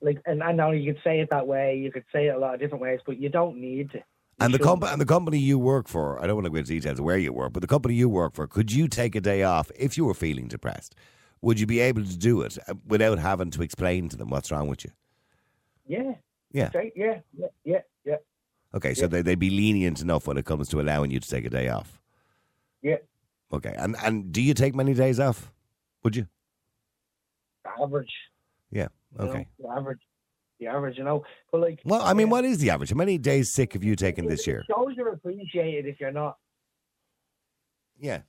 like 0.00 0.22
and 0.26 0.42
I 0.42 0.52
know 0.52 0.70
you 0.70 0.92
could 0.94 1.02
say 1.02 1.20
it 1.20 1.30
that 1.30 1.46
way. 1.46 1.76
You 1.76 1.90
could 1.90 2.04
say 2.12 2.28
it 2.28 2.34
a 2.36 2.38
lot 2.38 2.54
of 2.54 2.60
different 2.60 2.82
ways, 2.82 3.00
but 3.04 3.18
you 3.20 3.28
don't 3.30 3.60
need 3.60 3.90
to. 3.92 4.02
And 4.40 4.54
the 4.54 4.58
company 4.58 4.92
and 4.92 5.00
the 5.00 5.06
company 5.06 5.38
you 5.38 5.58
work 5.58 5.88
for, 5.88 6.22
I 6.22 6.26
don't 6.26 6.36
want 6.36 6.46
to 6.46 6.50
go 6.50 6.56
into 6.56 6.68
details 6.72 6.98
of 6.98 7.04
where 7.04 7.18
you 7.18 7.32
work, 7.32 7.52
but 7.52 7.60
the 7.60 7.66
company 7.66 7.94
you 7.94 8.08
work 8.08 8.34
for, 8.34 8.46
could 8.46 8.70
you 8.72 8.86
take 8.86 9.14
a 9.16 9.20
day 9.20 9.42
off 9.42 9.70
if 9.76 9.96
you 9.96 10.04
were 10.04 10.14
feeling 10.14 10.46
depressed? 10.48 10.94
Would 11.42 11.58
you 11.60 11.66
be 11.66 11.80
able 11.80 12.04
to 12.04 12.16
do 12.16 12.42
it 12.42 12.56
uh, 12.68 12.74
without 12.86 13.18
having 13.18 13.50
to 13.52 13.62
explain 13.62 14.08
to 14.10 14.16
them 14.16 14.30
what's 14.30 14.50
wrong 14.50 14.68
with 14.68 14.84
you? 14.84 14.90
Yeah. 15.86 16.14
Yeah. 16.52 16.70
Yeah, 16.74 17.20
yeah, 17.36 17.46
yeah, 17.64 17.78
yeah, 18.04 18.16
Okay, 18.74 18.94
so 18.94 19.02
Yeah. 19.02 19.06
they 19.08 19.22
they'd 19.22 19.38
be 19.38 19.50
lenient 19.50 20.00
enough 20.00 20.26
when 20.26 20.36
it 20.38 20.44
comes 20.44 20.68
to 20.68 20.80
allowing 20.80 21.10
you 21.10 21.20
to 21.20 21.28
take 21.28 21.44
a 21.44 21.50
day 21.50 21.68
off. 21.68 22.00
yeah. 22.82 22.96
Okay, 23.52 23.74
and 23.78 23.96
and 24.04 24.30
do 24.30 24.42
you 24.42 24.52
take 24.54 24.74
many 24.74 24.92
days 24.94 25.18
off? 25.18 25.52
Would 26.04 26.16
you? 26.16 26.26
Average. 27.82 28.12
Yeah. 28.70 28.88
you 29.18 29.24
know, 29.24 29.30
Okay. 29.30 29.46
average. 29.76 30.00
The 30.60 30.66
average, 30.66 30.98
you 30.98 31.04
know. 31.04 31.24
But 31.52 31.60
like 31.60 31.80
Well, 31.84 32.02
I 32.02 32.14
mean, 32.14 32.26
yeah, 32.26 32.32
what 32.32 32.44
is 32.44 32.58
the 32.58 32.70
average? 32.70 32.90
How 32.90 32.96
many 32.96 33.18
days 33.18 33.50
sick 33.50 33.74
have 33.74 33.84
you 33.84 33.94
taken 33.96 34.26
this 34.26 34.46
year? 34.46 34.60
It 34.60 34.66
shows 34.72 34.94
you're 34.96 35.12
appreciated 35.12 35.86
if 35.86 36.00
you're 36.00 36.12
not 36.12 36.36
Yeah. 37.98 38.22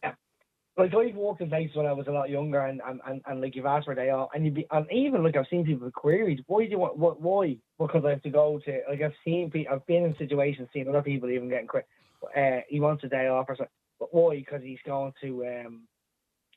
like 0.78 0.94
I've 0.94 1.16
worked 1.16 1.42
in 1.42 1.50
places 1.50 1.76
when 1.76 1.86
I 1.86 1.94
was 1.94 2.08
a 2.08 2.12
lot 2.12 2.30
younger 2.30 2.66
and, 2.66 2.82
and, 2.86 3.02
and, 3.06 3.22
and 3.26 3.42
like 3.42 3.56
you've 3.56 3.66
asked 3.66 3.86
for 3.86 3.92
a 3.92 3.96
day 3.96 4.12
off 4.12 4.30
and 4.34 4.46
you 4.46 4.52
be 4.52 4.68
and 4.72 4.86
even 4.92 5.24
like 5.24 5.36
I've 5.36 5.48
seen 5.50 5.66
people 5.66 5.92
queried, 5.92 6.44
why 6.48 6.64
do 6.66 6.72
you 6.72 6.80
want 6.80 6.98
what 6.98 7.22
why? 7.22 7.58
Because 7.78 8.04
I 8.06 8.12
have 8.12 8.22
to 8.24 8.30
go 8.30 8.60
to 8.66 8.80
like 8.90 9.02
I've 9.02 9.14
seen 9.26 9.52
people 9.52 9.74
I've 9.74 9.86
been 9.88 10.06
in 10.06 10.16
situations 10.18 10.70
seeing 10.72 10.88
other 10.88 11.02
people 11.02 11.30
even 11.30 11.50
getting 11.50 11.68
quit 11.68 11.86
uh 12.36 12.62
he 12.68 12.80
wants 12.80 13.04
a 13.04 13.10
day 13.10 13.28
off 13.28 13.46
or 13.50 13.56
something. 13.56 13.72
But 14.00 14.14
why? 14.14 14.38
Because 14.38 14.62
he's 14.64 14.80
going 14.86 15.14
to 15.22 15.46
um 15.46 15.88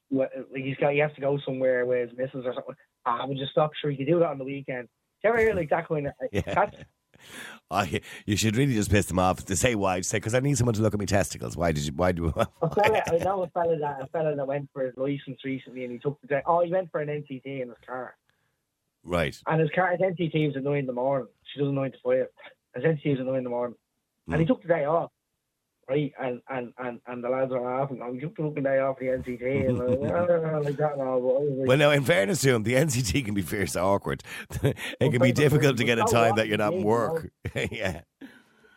what 0.08 0.30
like 0.52 0.62
he's 0.62 0.76
got 0.76 0.92
he 0.92 0.98
has 0.98 1.12
to 1.14 1.20
go 1.20 1.38
somewhere 1.44 1.84
with 1.84 2.10
his 2.10 2.18
missus 2.18 2.46
or 2.46 2.54
something. 2.54 2.76
Ah, 3.04 3.26
would 3.26 3.38
just 3.38 3.52
stop 3.52 3.72
sure 3.74 3.90
you 3.90 3.96
could 3.96 4.06
do 4.06 4.20
that 4.20 4.28
on 4.28 4.38
the 4.38 4.44
weekend. 4.44 4.88
Do 5.22 5.28
you 5.28 5.34
ever 5.34 5.38
hear 5.42 5.54
like 5.54 5.70
that 5.70 5.88
kind 5.88 6.08
of 6.08 6.12
Yeah. 6.32 6.70
I, 7.70 8.00
you 8.26 8.36
should 8.36 8.56
really 8.56 8.74
just 8.74 8.90
piss 8.90 9.06
them 9.06 9.18
off 9.20 9.44
to 9.46 9.54
say 9.56 9.76
why. 9.76 10.00
Just 10.00 10.10
say 10.10 10.18
because 10.18 10.34
I 10.34 10.40
need 10.40 10.58
someone 10.58 10.74
to 10.74 10.82
look 10.82 10.92
at 10.92 10.98
my 10.98 11.06
testicles. 11.06 11.56
Why 11.56 11.70
did 11.72 11.86
you? 11.86 11.92
Why 11.92 12.10
do? 12.12 12.26
A 12.62 12.70
fella, 12.74 13.02
I 13.10 13.16
know 13.24 13.42
a 13.44 13.48
fella 13.50 13.78
that 13.78 14.02
a 14.02 14.06
fella 14.08 14.34
that 14.34 14.46
went 14.46 14.68
for 14.72 14.84
his 14.84 14.94
license 14.96 15.38
recently, 15.44 15.84
and 15.84 15.92
he 15.92 15.98
took 15.98 16.20
the 16.20 16.26
day. 16.26 16.42
Oh, 16.44 16.60
he 16.64 16.70
went 16.72 16.90
for 16.90 17.00
an 17.00 17.08
NCT 17.08 17.44
in 17.62 17.68
his 17.68 17.76
car, 17.86 18.16
right. 19.04 19.36
and 19.46 19.60
his 19.60 19.70
car 19.70 19.92
his 19.92 20.00
NCT 20.00 20.48
was 20.48 20.56
at 20.56 20.64
nine 20.64 20.78
in 20.78 20.86
the 20.86 20.92
morning. 20.92 21.28
She 21.52 21.60
doesn't 21.60 21.74
nine 21.76 21.92
to 21.92 21.98
five. 22.04 22.26
His 22.74 22.84
NCT 22.84 23.10
was 23.12 23.20
at 23.20 23.26
nine 23.26 23.36
in 23.36 23.44
the 23.44 23.50
morning, 23.50 23.76
and 24.26 24.36
he 24.40 24.44
Mm. 24.44 24.48
took 24.48 24.62
the 24.62 24.68
day 24.68 24.84
off. 24.84 25.12
Right, 25.88 26.12
and 26.20 26.40
and 26.48 26.72
and, 26.78 27.00
and 27.08 27.24
the 27.24 27.28
lads 27.28 27.50
were 27.50 27.60
laughing. 27.60 28.00
Oh, 28.02 28.12
you 28.12 28.20
took 28.20 28.36
the 28.36 28.42
fucking 28.44 28.62
day 28.62 28.78
off 28.78 28.98
the 29.00 29.06
NCT, 29.06 29.68
and 29.68 29.78
like, 29.78 30.12
"Ah," 30.12 30.58
like 30.64 30.76
that. 30.76 30.92
And 30.92 31.02
all, 31.02 31.14
I 31.14 31.16
was 31.18 31.58
like, 31.58 31.68
Well, 31.68 31.76
now, 31.76 31.90
in 31.90 32.04
fairness 32.04 32.40
to 32.42 32.54
him, 32.54 32.62
the 32.62 32.74
NCT 32.74 33.24
can 33.24 33.34
be 33.34 33.42
fierce 33.42 33.74
awkward. 33.74 34.22
it 34.62 34.76
can 35.00 35.18
be 35.20 35.32
difficult 35.32 35.76
to 35.78 35.84
get 35.84 35.98
a 35.98 36.04
time 36.04 36.36
that 36.36 36.46
you're 36.46 36.56
not 36.58 36.72
in 36.72 36.84
work. 36.84 37.30
yeah. 37.72 38.02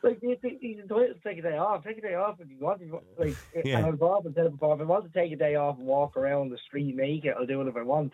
like 0.04 0.20
he, 0.20 0.36
he- 0.42 0.58
he's 0.60 0.80
entitled 0.80 1.16
to 1.22 1.30
take 1.30 1.38
a 1.38 1.44
day 1.44 1.58
off. 1.58 1.84
Take 1.84 2.00
a 2.00 2.02
day 2.02 2.16
off 2.16 2.38
if 2.40 2.50
you 2.50 2.58
want. 2.60 2.80
to. 2.82 3.02
Like, 3.20 3.36
Yeah. 3.64 3.78
and 3.78 3.86
I've 3.86 4.02
often 4.02 4.34
said 4.34 4.48
it 4.48 4.52
before. 4.54 4.74
If 4.74 4.82
I 4.82 4.84
want 4.86 5.12
to 5.12 5.20
take 5.20 5.32
a 5.32 5.36
day 5.36 5.54
off 5.56 5.78
and 5.78 5.86
walk 5.86 6.18
around 6.18 6.50
the 6.50 6.58
street 6.68 6.96
naked, 6.96 7.36
I'll 7.38 7.46
do 7.46 7.62
it 7.62 7.68
if 7.68 7.78
I 7.78 7.84
want. 7.84 8.14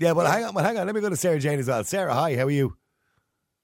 Yeah, 0.00 0.12
well, 0.12 0.30
hang 0.30 0.44
on, 0.44 0.54
well, 0.54 0.64
hang 0.64 0.78
on. 0.78 0.86
Let 0.86 0.94
me 0.94 1.00
go 1.00 1.10
to 1.10 1.16
Sarah 1.16 1.40
Jane 1.40 1.58
as 1.58 1.66
well. 1.68 1.82
Sarah, 1.84 2.14
hi, 2.14 2.36
how 2.36 2.44
are 2.44 2.50
you? 2.50 2.76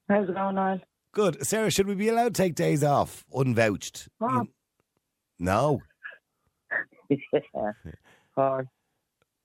How's 0.08 0.28
it 0.28 0.34
going 0.34 0.58
on? 0.58 0.82
Good. 1.12 1.44
Sarah, 1.46 1.70
should 1.70 1.86
we 1.86 1.94
be 1.94 2.08
allowed 2.08 2.34
to 2.34 2.42
take 2.42 2.54
days 2.54 2.84
off 2.84 3.24
unvouched? 3.34 4.08
Oh. 4.20 4.28
You- 4.42 4.48
No. 5.38 5.82
yeah. 7.08 7.72
Or, 8.36 8.66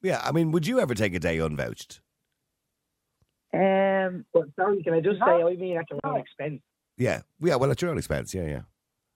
Yeah, 0.02 0.22
I 0.24 0.32
mean, 0.32 0.52
would 0.52 0.68
you 0.68 0.80
ever 0.80 0.94
take 0.94 1.14
a 1.16 1.20
day 1.20 1.40
unvouched? 1.40 2.02
um, 3.54 4.26
But 4.34 4.46
sorry, 4.56 4.84
can 4.84 4.94
I 4.94 5.00
just 5.02 5.20
No. 5.20 5.26
say 5.26 5.44
I 5.44 5.56
mean 5.56 5.78
at 5.78 5.90
your 5.90 6.00
own 6.04 6.14
No. 6.14 6.20
expense. 6.20 6.62
Yeah. 6.98 7.22
Yeah, 7.40 7.56
well, 7.56 7.72
at 7.72 7.82
your 7.82 7.92
own 7.92 7.98
expense. 7.98 8.34
Yeah, 8.34 8.46
yeah. 8.46 8.62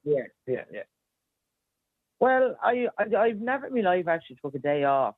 Yeah, 0.04 0.24
yeah, 0.48 0.64
yeah. 0.72 0.84
well, 2.20 2.56
I, 2.64 2.88
I 2.98 3.16
I've 3.16 3.40
never 3.42 3.68
in 3.68 3.74
my 3.76 3.82
life 3.82 4.08
actually 4.08 4.38
took 4.42 4.56
a 4.56 4.60
day 4.60 4.84
off. 4.86 5.16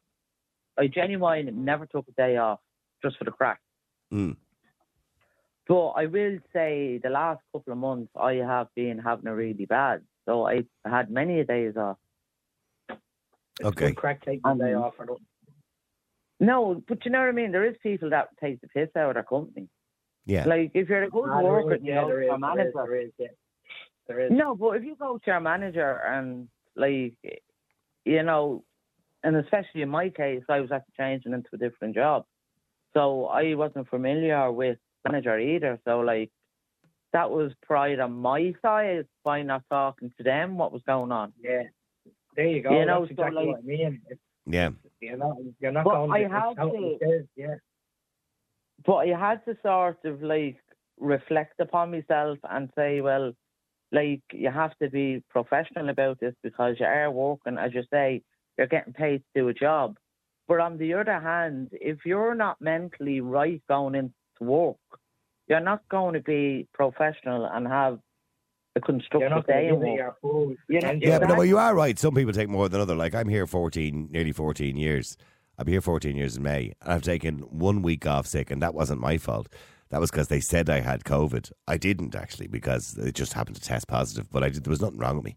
I 0.78 0.88
genuinely 0.88 1.52
never 1.52 1.86
took 1.86 2.08
a 2.08 2.12
day 2.14 2.38
off 2.38 2.60
just 3.04 3.18
for 3.18 3.24
the 3.26 3.32
crack. 3.32 3.60
Mm. 4.12 4.36
But 5.72 5.90
I 6.02 6.06
will 6.08 6.38
say 6.52 7.00
the 7.02 7.10
last 7.10 7.42
couple 7.54 7.72
of 7.72 7.80
months 7.80 8.12
I 8.20 8.34
have 8.54 8.68
been 8.76 8.98
having 9.00 9.28
a 9.28 9.34
really 9.44 9.66
bad. 9.66 10.02
So 10.26 10.46
I 10.46 10.66
had 10.86 11.10
many 11.10 11.42
days 11.46 11.78
off. 11.78 11.98
Okay. 13.64 13.88
good 13.88 13.96
crack 13.96 14.20
taking 14.26 14.42
the 14.44 14.66
day 14.66 14.74
Um, 14.74 14.84
off. 14.84 14.96
Or 15.00 15.06
not. 15.06 15.22
No, 16.42 16.84
but 16.90 17.06
you 17.06 17.12
know 17.12 17.20
what 17.22 17.30
I 17.30 17.32
mean? 17.32 17.54
There 17.54 17.64
is 17.72 17.78
people 17.82 18.10
that 18.10 18.28
take 18.44 18.60
the 18.60 18.68
piss 18.68 18.90
out 18.98 19.12
of 19.12 19.14
their 19.14 19.24
company. 19.24 19.70
Yeah. 20.26 20.46
Like 20.46 20.72
if 20.74 20.90
you're 20.90 21.04
a 21.04 21.10
good 21.10 21.30
Ah, 21.30 21.42
worker, 21.42 21.76
is, 21.76 21.82
you 21.84 21.94
yeah, 21.94 22.02
know, 22.02 22.08
there 22.08 22.24
your 22.24 22.38
there 22.38 22.68
is, 22.68 22.74
manager. 22.74 22.84
there 22.86 23.02
is, 23.06 23.12
yeah. 23.18 23.28
There 24.08 24.20
is. 24.20 24.32
No, 24.44 24.56
but 24.56 24.72
if 24.78 24.84
you 24.84 24.96
go 25.00 25.20
to 25.20 25.24
your 25.26 25.40
manager 25.40 25.92
and 26.06 26.50
like, 26.76 27.16
you 28.04 28.24
know, 28.24 28.66
and 29.24 29.38
especially 29.38 29.84
in 29.84 29.90
my 29.90 30.10
case, 30.10 30.44
I 30.50 30.60
was 30.60 30.72
actually 30.74 30.96
changing 30.98 31.32
into 31.32 31.50
a 31.54 31.58
different 31.58 31.96
job, 31.96 32.26
so 32.94 33.28
I 33.28 33.54
wasn't 33.56 33.88
familiar 33.88 34.52
with 34.52 34.80
manager 35.06 35.38
either. 35.40 35.80
So 35.86 36.00
like, 36.02 36.30
that 37.14 37.30
was 37.30 37.52
pride 37.62 38.00
on 38.00 38.14
my 38.14 38.54
side 38.62 39.06
by 39.24 39.42
not 39.42 39.64
talking 39.70 40.12
to 40.18 40.24
them 40.24 40.58
what 40.58 40.72
was 40.72 40.82
going 40.88 41.12
on. 41.12 41.34
Yeah. 41.44 41.64
There 42.36 42.48
you 42.48 42.62
go. 42.62 42.72
You 42.80 42.86
know, 42.86 43.02
That's 43.06 43.18
so, 43.18 43.24
exactly 43.24 43.36
like- 43.36 43.48
what 43.48 43.60
I 43.60 43.62
mean. 43.64 44.02
It's, 44.10 44.22
Yeah. 44.46 44.70
you're 45.02 45.18
not, 45.18 45.38
you're 45.60 45.72
not 45.72 45.84
But 45.84 45.92
going 45.96 46.12
I 46.12 46.20
to, 46.20 46.26
it's 46.26 46.34
have 46.34 46.56
totally 46.56 46.98
to- 46.98 47.06
fair, 47.06 47.24
Yeah. 47.36 47.56
But 48.86 48.96
I 48.96 49.08
had 49.08 49.46
to 49.46 49.58
sort 49.62 50.04
of 50.06 50.24
like 50.24 50.58
reflect 51.00 51.60
upon 51.60 51.92
myself 51.92 52.40
and 52.50 52.70
say, 52.76 53.02
well, 53.02 53.34
like 53.92 54.22
you 54.32 54.50
have 54.50 54.76
to 54.80 54.90
be 54.90 55.22
professional 55.30 55.90
about 55.90 56.20
this 56.20 56.34
because 56.42 56.80
you 56.80 56.86
are 56.86 57.12
working, 57.12 57.58
as 57.58 57.74
you 57.74 57.84
say, 57.92 58.24
you're 58.58 58.68
getting 58.68 58.94
paid 58.94 59.20
to 59.20 59.42
do 59.42 59.48
a 59.50 59.54
job. 59.54 59.98
But 60.48 60.60
on 60.62 60.78
the 60.78 60.94
other 60.96 61.20
hand, 61.20 61.70
if 61.74 62.06
you're 62.06 62.34
not 62.36 62.62
mentally 62.62 63.22
right 63.22 63.62
going 63.70 63.96
into 63.96 64.14
work, 64.42 64.78
you're 65.48 65.60
not 65.62 65.82
going 65.90 66.14
to 66.14 66.20
be 66.22 66.68
professional 66.74 67.46
and 67.46 67.68
have 67.68 67.94
a 67.96 68.00
You're 68.76 68.82
constructive 68.86 69.30
not 69.30 69.48
day 69.48 69.70
going 69.70 69.82
to 69.82 69.86
in 69.86 69.92
work. 69.92 69.98
your 70.00 70.16
full 70.22 70.56
You 70.70 70.80
know, 70.82 70.88
potential. 70.88 71.10
Yeah, 71.10 71.20
but 71.20 71.28
no, 71.30 71.34
Exactly. 71.34 71.38
well, 71.38 71.46
you 71.46 71.58
are 71.58 71.76
right. 71.76 72.00
Some 72.00 72.16
people 72.16 72.34
take 72.34 72.50
more 72.50 72.70
than 72.70 72.82
other. 72.82 72.96
Like 72.96 73.14
I'm 73.16 73.28
here 73.30 73.46
14, 73.48 74.10
nearly 74.12 74.32
14 74.32 74.76
years. 74.78 75.18
I'll 75.58 75.66
be 75.66 75.74
here 75.74 75.82
14 75.82 76.16
years 76.16 76.38
in 76.38 76.44
May. 76.44 76.74
And 76.82 76.94
I've 76.94 77.02
taken 77.04 77.40
one 77.40 77.82
week 77.82 78.06
off 78.08 78.26
sick, 78.28 78.50
and 78.50 78.62
that 78.62 78.74
wasn't 78.74 79.02
my 79.02 79.18
fault. 79.18 79.48
That 79.90 80.00
was 80.00 80.10
because 80.10 80.30
they 80.30 80.40
said 80.40 80.70
I 80.70 80.80
had 80.80 81.04
COVID. 81.04 81.52
I 81.68 81.78
didn't 81.78 82.16
actually 82.16 82.48
because 82.48 82.98
it 82.98 83.14
just 83.14 83.34
happened 83.34 83.58
to 83.58 83.62
test 83.62 83.88
positive. 83.90 84.32
But 84.32 84.44
I 84.44 84.50
did, 84.50 84.64
there 84.64 84.72
was 84.72 84.82
nothing 84.82 84.98
wrong 85.00 85.18
with 85.18 85.26
me. 85.26 85.36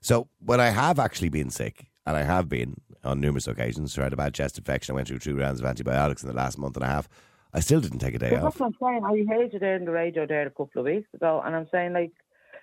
So 0.00 0.28
when 0.40 0.60
I 0.60 0.70
have 0.70 0.98
actually 0.98 1.28
been 1.28 1.50
sick, 1.50 1.86
and 2.04 2.16
I 2.16 2.24
have 2.24 2.48
been 2.48 2.74
on 3.04 3.20
numerous 3.20 3.46
occasions, 3.46 3.96
I 3.96 4.02
had 4.02 4.12
a 4.12 4.16
bad 4.16 4.34
chest 4.34 4.58
infection. 4.58 4.92
I 4.92 4.96
went 4.96 5.06
through 5.06 5.20
two 5.20 5.36
rounds 5.38 5.60
of 5.60 5.66
antibiotics 5.66 6.24
in 6.24 6.28
the 6.28 6.34
last 6.34 6.58
month 6.58 6.76
and 6.76 6.84
a 6.84 6.88
half. 6.88 7.08
I 7.52 7.60
still 7.60 7.80
didn't 7.80 7.98
take 7.98 8.14
a 8.14 8.18
day 8.18 8.34
off. 8.36 8.42
that's 8.42 8.60
what 8.60 8.66
I'm 8.66 8.76
saying. 8.80 9.04
I 9.04 9.34
heard 9.34 9.52
you 9.52 9.58
there 9.58 9.74
on 9.76 9.84
the 9.84 9.92
radio 9.92 10.26
there 10.26 10.46
a 10.46 10.50
couple 10.50 10.80
of 10.80 10.84
weeks 10.86 11.08
ago, 11.14 11.42
and 11.44 11.54
I'm 11.54 11.68
saying 11.70 11.92
like, 11.92 12.12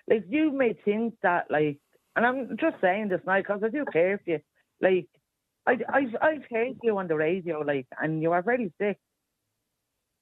like 0.08 0.24
you 0.28 0.52
may 0.52 0.72
think 0.84 1.14
that 1.22 1.46
like, 1.50 1.78
and 2.16 2.26
I'm 2.26 2.56
just 2.58 2.76
saying 2.80 3.08
this 3.08 3.20
now 3.26 3.38
because 3.38 3.62
I 3.64 3.68
do 3.68 3.84
care 3.92 4.20
for 4.24 4.30
you. 4.30 4.40
like 4.80 5.08
I, 5.66 5.78
I've 5.92 6.16
I've 6.20 6.44
heard 6.50 6.76
you 6.82 6.98
on 6.98 7.08
the 7.08 7.16
radio, 7.16 7.60
like, 7.60 7.86
and 8.00 8.22
you 8.22 8.32
are 8.32 8.42
very 8.42 8.72
sick. 8.80 8.98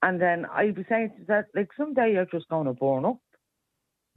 And 0.02 0.20
then 0.20 0.46
I'd 0.46 0.76
be 0.76 0.84
saying 0.88 1.12
to 1.18 1.24
that, 1.28 1.46
like, 1.54 1.70
someday 1.76 2.12
you're 2.12 2.26
just 2.26 2.48
going 2.48 2.66
to 2.66 2.72
burn 2.72 3.04
up. 3.04 3.18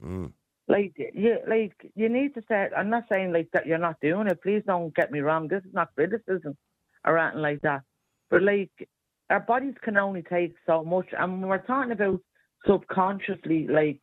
Mm. 0.04 0.32
Like, 0.68 0.94
you, 0.96 1.38
like, 1.48 1.74
you 1.96 2.08
need 2.08 2.34
to 2.34 2.42
start. 2.42 2.72
I'm 2.76 2.90
not 2.90 3.04
saying 3.08 3.32
like 3.32 3.48
that 3.52 3.66
you're 3.66 3.78
not 3.78 3.96
doing 4.00 4.28
it. 4.28 4.42
Please 4.42 4.62
don't 4.66 4.94
get 4.94 5.10
me 5.10 5.20
wrong. 5.20 5.48
This 5.48 5.64
is 5.64 5.74
not 5.74 5.94
criticism 5.96 6.56
or 7.04 7.18
anything 7.18 7.42
like 7.42 7.62
that. 7.62 7.82
But 8.30 8.42
like, 8.42 8.70
our 9.30 9.40
bodies 9.40 9.74
can 9.82 9.96
only 9.96 10.22
take 10.22 10.54
so 10.66 10.84
much, 10.84 11.06
and 11.18 11.40
when 11.40 11.48
we're 11.48 11.58
talking 11.58 11.92
about 11.92 12.20
subconsciously, 12.66 13.66
like, 13.68 14.00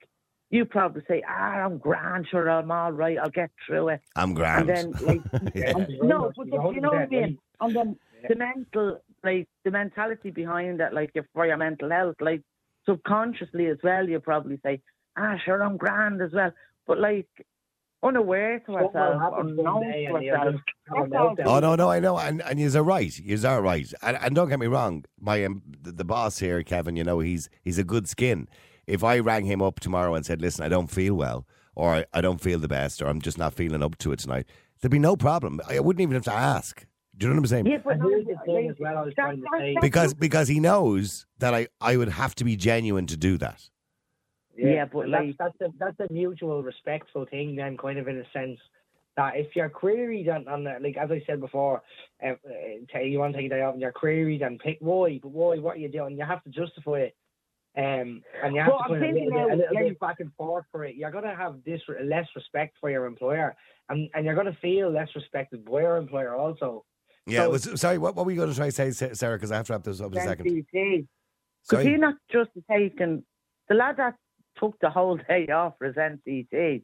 you 0.49 0.65
probably 0.65 1.03
say, 1.07 1.21
"Ah, 1.27 1.63
I'm 1.65 1.77
grand, 1.77 2.27
sure, 2.29 2.49
I'm 2.49 2.71
all 2.71 2.91
right. 2.91 3.17
I'll 3.19 3.29
get 3.29 3.51
through 3.65 3.89
it." 3.89 4.01
I'm 4.15 4.33
grand. 4.33 4.61
And 4.61 4.69
then, 4.69 4.93
like, 5.01 5.21
Yeah. 5.55 5.73
and- 5.75 5.87
no, 6.01 6.31
but 6.35 6.47
You're 6.47 6.73
you 6.73 6.81
know 6.81 6.89
what 6.89 7.01
I 7.01 7.05
mean. 7.07 7.37
And 7.61 7.75
then 7.75 7.99
the 8.27 8.35
mental, 8.35 9.01
like 9.23 9.47
the 9.63 9.71
mentality 9.71 10.31
behind 10.31 10.79
that, 10.79 10.93
like 10.93 11.13
for 11.33 11.45
your 11.45 11.57
mental 11.57 11.89
health, 11.89 12.15
like 12.19 12.41
subconsciously 12.85 13.67
as 13.67 13.77
well, 13.83 14.07
you 14.09 14.19
probably 14.19 14.59
say, 14.63 14.81
"Ah, 15.17 15.37
sure, 15.45 15.61
I'm 15.63 15.77
grand 15.77 16.21
as 16.21 16.31
well." 16.33 16.51
But 16.87 16.99
like 16.99 17.29
unaware 18.03 18.59
to 18.59 18.65
Something 18.65 18.85
ourselves, 19.01 19.35
unknown 19.39 19.81
to 19.81 19.87
and 19.89 20.15
ourselves. 20.15 20.57
just 20.57 20.63
have 20.87 21.05
a 21.05 21.09
That's 21.09 21.19
all. 21.21 21.35
meltdown. 21.35 21.45
Oh 21.45 21.59
no, 21.59 21.75
no, 21.75 21.89
I 21.89 21.99
know, 21.99 22.17
and 22.17 22.41
and 22.41 22.59
you're 22.59 22.83
right. 22.83 23.17
You're 23.19 23.61
right, 23.61 23.93
and, 24.01 24.17
and 24.21 24.35
don't 24.35 24.49
get 24.49 24.59
me 24.59 24.67
wrong. 24.67 25.05
My 25.19 25.43
um, 25.45 25.61
the, 25.81 25.91
the 25.91 26.05
boss 26.05 26.39
here, 26.39 26.63
Kevin. 26.63 26.95
You 26.95 27.03
know, 27.03 27.19
he's 27.19 27.49
he's 27.61 27.77
a 27.77 27.83
good 27.83 28.07
skin. 28.07 28.47
If 28.87 29.03
I 29.03 29.19
rang 29.19 29.45
him 29.45 29.61
up 29.61 29.79
tomorrow 29.79 30.15
and 30.15 30.25
said, 30.25 30.41
"Listen, 30.41 30.63
I 30.65 30.69
don't 30.69 30.87
feel 30.89 31.15
well, 31.15 31.45
or 31.75 31.95
I, 31.95 32.05
I 32.13 32.21
don't 32.21 32.41
feel 32.41 32.59
the 32.59 32.67
best, 32.67 33.01
or 33.01 33.07
I'm 33.07 33.21
just 33.21 33.37
not 33.37 33.53
feeling 33.53 33.83
up 33.83 33.97
to 33.99 34.11
it 34.11 34.19
tonight," 34.19 34.47
there'd 34.81 34.91
be 34.91 34.99
no 34.99 35.15
problem. 35.15 35.59
I 35.67 35.79
wouldn't 35.79 36.01
even 36.01 36.15
have 36.15 36.23
to 36.25 36.33
ask. 36.33 36.85
Do 37.17 37.25
you 37.27 37.33
know 37.33 37.35
what 37.41 37.43
I'm 37.43 37.47
saying? 37.47 37.65
Yeah, 37.67 37.77
but 37.83 37.93
And 37.95 38.03
here's 38.03 38.25
the 38.27 38.35
thing 38.45 38.69
as 38.69 38.77
well 38.79 38.97
I 38.97 39.01
was 39.01 39.13
that- 39.17 39.23
trying 39.23 39.35
to 39.37 39.41
that- 39.51 39.59
say. 39.59 39.73
that- 39.73 39.81
Because 39.81 40.13
because 40.13 40.47
he 40.47 40.59
knows 40.61 41.25
that 41.39 41.53
I 41.53 41.67
I 41.81 41.97
would 41.97 42.07
have 42.09 42.33
to 42.35 42.43
be 42.45 42.55
genuine 42.55 43.05
to 43.07 43.17
do 43.17 43.37
that. 43.39 43.69
Yeah, 44.67 44.85
but 44.85 45.09
like- 45.09 45.37
that's 45.37 45.55
that's 45.59 45.71
a 45.71 45.73
that's 45.79 45.99
a 46.09 46.13
mutual 46.13 46.61
respectful 46.63 47.25
thing 47.25 47.55
then 47.55 47.77
kind 47.77 47.97
of 47.99 48.07
in 48.07 48.17
a 48.17 48.29
sense 48.31 48.59
that 49.17 49.35
if 49.35 49.55
you're 49.55 49.69
queried 49.69 50.29
on, 50.29 50.47
on 50.47 50.63
the, 50.63 50.77
like 50.81 50.95
as 50.97 51.11
I 51.11 51.21
said 51.27 51.39
before, 51.41 51.81
uh, 52.23 52.33
uh, 52.95 52.99
you 52.99 53.19
want 53.19 53.33
to 53.33 53.37
take 53.41 53.47
a 53.51 53.55
day 53.55 53.61
off 53.61 53.73
and 53.73 53.81
you're 53.81 53.91
queried 53.91 54.41
and 54.41 54.59
pick 54.59 54.77
why, 54.79 55.19
but 55.21 55.29
why, 55.31 55.57
what 55.57 55.75
are 55.75 55.79
you 55.79 55.89
doing? 55.89 56.17
You 56.17 56.23
have 56.25 56.43
to 56.43 56.49
justify 56.49 56.99
it. 57.09 57.15
Um, 57.77 58.21
and 58.43 58.55
you 58.55 58.61
have 58.61 58.69
Well, 58.69 58.79
to 58.79 58.83
I'm 58.85 58.89
put 58.89 58.97
a 58.97 58.99
little, 58.99 59.13
thinking 59.13 59.29
bit, 59.29 59.37
a 59.41 59.55
little 59.55 59.75
like- 59.75 59.83
bit 59.89 59.99
back 59.99 60.19
and 60.19 60.33
forth 60.35 60.65
for 60.71 60.85
it. 60.85 60.95
You're 60.95 61.11
gonna 61.11 61.35
have 61.35 61.55
this 61.65 61.81
less 62.03 62.27
respect 62.35 62.77
for 62.79 62.89
your 62.89 63.05
employer, 63.05 63.55
and 63.89 64.09
and 64.13 64.25
you're 64.25 64.35
gonna 64.35 64.57
feel 64.61 64.89
less 64.89 65.09
respected 65.15 65.65
by 65.65 65.81
your 65.81 65.97
employer 65.97 66.35
also. 66.35 66.85
Yeah. 67.25 67.43
So- 67.43 67.49
was, 67.51 67.79
sorry. 67.81 67.97
What, 67.97 68.15
what 68.15 68.25
were 68.25 68.31
you 68.31 68.37
going 68.37 68.49
to 68.49 68.55
try 68.55 68.67
to 68.67 68.71
say, 68.71 68.91
Sa- 68.91 69.13
Sarah? 69.13 69.37
Because 69.37 69.51
I 69.51 69.57
have 69.57 69.67
to 69.67 69.73
wrap 69.73 69.83
this 69.83 70.01
up 70.01 70.11
in 70.13 70.17
a 70.17 70.21
second. 70.23 70.45
NCT. 70.47 71.07
Could 71.67 71.79
he 71.79 71.85
Sorry. 71.85 71.97
not 71.97 72.15
just 72.31 72.49
have 72.55 72.65
taken 72.77 73.23
the 73.67 73.75
lad 73.75 73.97
that 73.97 74.15
took 74.59 74.79
the 74.79 74.89
whole 74.89 75.17
day 75.29 75.47
off 75.47 75.73
for 75.77 75.87
his 75.87 75.95
NCT? 75.95 76.83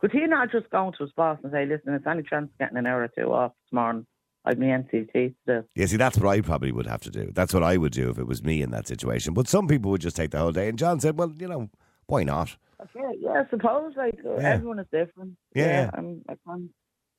Could 0.00 0.10
he 0.12 0.26
not 0.26 0.50
just 0.50 0.68
go 0.70 0.90
to 0.96 1.04
his 1.04 1.12
boss 1.12 1.38
and 1.42 1.52
say, 1.52 1.64
"Listen, 1.66 1.94
it's 1.94 2.06
any 2.06 2.22
chance 2.22 2.50
of 2.52 2.58
getting 2.58 2.76
an 2.78 2.86
hour 2.86 3.02
or 3.04 3.08
two 3.08 3.32
off 3.32 3.52
this 3.64 3.72
morning? 3.72 4.06
I've 4.44 4.58
my 4.58 4.66
NCT 4.66 5.12
to 5.12 5.34
do." 5.46 5.64
Yeah, 5.76 5.86
see, 5.86 5.96
that's 5.96 6.18
what 6.18 6.28
I 6.28 6.40
probably 6.40 6.72
would 6.72 6.86
have 6.86 7.02
to 7.02 7.10
do. 7.10 7.30
That's 7.32 7.54
what 7.54 7.62
I 7.62 7.76
would 7.76 7.92
do 7.92 8.10
if 8.10 8.18
it 8.18 8.26
was 8.26 8.42
me 8.42 8.62
in 8.62 8.70
that 8.72 8.88
situation. 8.88 9.32
But 9.34 9.46
some 9.46 9.68
people 9.68 9.90
would 9.92 10.00
just 10.00 10.16
take 10.16 10.32
the 10.32 10.38
whole 10.38 10.50
day. 10.50 10.68
And 10.68 10.76
John 10.78 10.98
said, 10.98 11.16
well, 11.16 11.32
you 11.38 11.46
know, 11.46 11.70
why 12.06 12.24
not? 12.24 12.56
Yeah, 12.96 13.12
yeah, 13.16 13.44
I 13.46 13.50
suppose 13.50 13.92
like 13.96 14.18
uh, 14.26 14.34
Yeah. 14.40 14.54
everyone 14.54 14.80
is 14.80 14.86
different. 14.92 15.36
Yeah, 15.54 15.66
yeah. 15.66 15.90
I'm, 15.94 16.22
I 16.28 16.34
can't, 16.44 16.70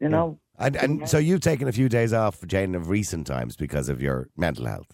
you 0.02 0.10
know. 0.10 0.38
And, 0.60 0.76
and 0.76 1.10
so 1.10 1.18
you've 1.18 1.40
taken 1.40 1.70
a 1.70 1.72
few 1.72 1.88
days 1.88 2.12
off, 2.12 2.46
Jane, 2.46 2.76
of 2.76 2.90
recent 2.90 3.26
times 3.26 3.56
because 3.56 3.88
of 3.88 4.02
your 4.02 4.28
mental 4.36 4.66
health. 4.66 4.94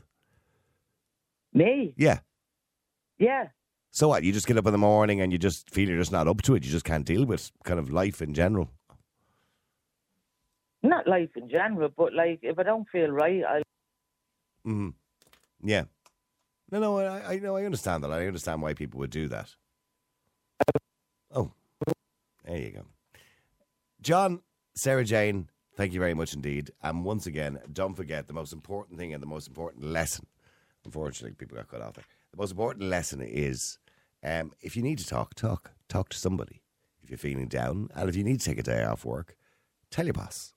Me, 1.54 1.96
Yeah. 1.98 2.20
yeah, 3.18 3.48
So 3.92 4.08
what? 4.10 4.24
You 4.24 4.32
just 4.32 4.48
get 4.48 4.58
up 4.58 4.66
in 4.68 4.72
the 4.72 4.78
morning 4.78 5.20
and 5.22 5.32
you 5.32 5.38
just 5.38 5.70
feel 5.70 5.90
you're 5.90 5.98
just 5.98 6.12
not 6.12 6.28
up 6.28 6.42
to 6.44 6.56
it. 6.56 6.64
You 6.64 6.72
just 6.72 6.86
can't 6.86 7.06
deal 7.06 7.26
with 7.26 7.52
kind 7.64 7.80
of 7.80 7.90
life 7.92 8.22
in 8.22 8.34
general. 8.34 8.70
not 10.84 11.08
life 11.08 11.30
in 11.36 11.50
general, 11.50 11.90
but 11.96 12.14
like 12.14 12.40
if 12.42 12.58
I 12.58 12.64
don't 12.64 12.88
feel 12.90 13.10
right, 13.10 13.44
I 13.44 13.62
hmm 14.64 14.90
Yeah. 15.64 15.84
No, 16.72 16.80
no, 16.80 17.00
I, 17.00 17.34
I 17.34 17.40
know. 17.40 17.56
I 17.58 17.66
understand 17.66 18.04
that. 18.04 18.12
I 18.12 18.28
understand 18.28 18.62
why 18.62 18.74
people 18.74 19.00
would 19.00 19.10
do 19.10 19.28
that. 19.30 19.56
Oh, 21.32 21.52
there 22.46 22.58
you 22.58 22.72
go, 22.72 22.86
John, 24.02 24.42
Sarah 24.76 25.04
Jane. 25.04 25.50
Thank 25.76 25.94
you 25.94 26.00
very 26.00 26.14
much 26.14 26.34
indeed. 26.34 26.72
And 26.84 27.06
once 27.06 27.26
again, 27.26 27.60
don't 27.72 27.96
forget 27.96 28.28
the 28.28 28.34
most 28.34 28.52
important 28.54 29.00
thing 29.00 29.14
and 29.14 29.24
the 29.24 29.28
most 29.28 29.48
important 29.48 29.86
lesson. 29.86 30.28
Unfortunately, 30.86 31.36
people 31.36 31.58
got 31.58 31.70
cut 31.70 31.82
off 31.82 31.94
there. 31.94 32.06
Most 32.40 32.52
important 32.52 32.86
lesson 32.90 33.22
is, 33.22 33.80
um, 34.24 34.54
if 34.62 34.78
you 34.78 34.82
need 34.82 34.98
to 35.00 35.06
talk, 35.06 35.36
talk, 35.36 35.72
talk 35.90 36.08
to 36.08 36.18
somebody. 36.18 36.64
If 37.04 37.10
you're 37.10 37.18
feeling 37.18 37.50
down, 37.50 37.90
and 37.94 38.08
if 38.08 38.16
you 38.16 38.24
need 38.24 38.40
to 38.40 38.46
take 38.46 38.58
a 38.58 38.64
day 38.64 38.82
off 38.82 39.04
work, 39.04 39.36
tell 39.92 40.06
your 40.06 40.14
boss. 40.14 40.54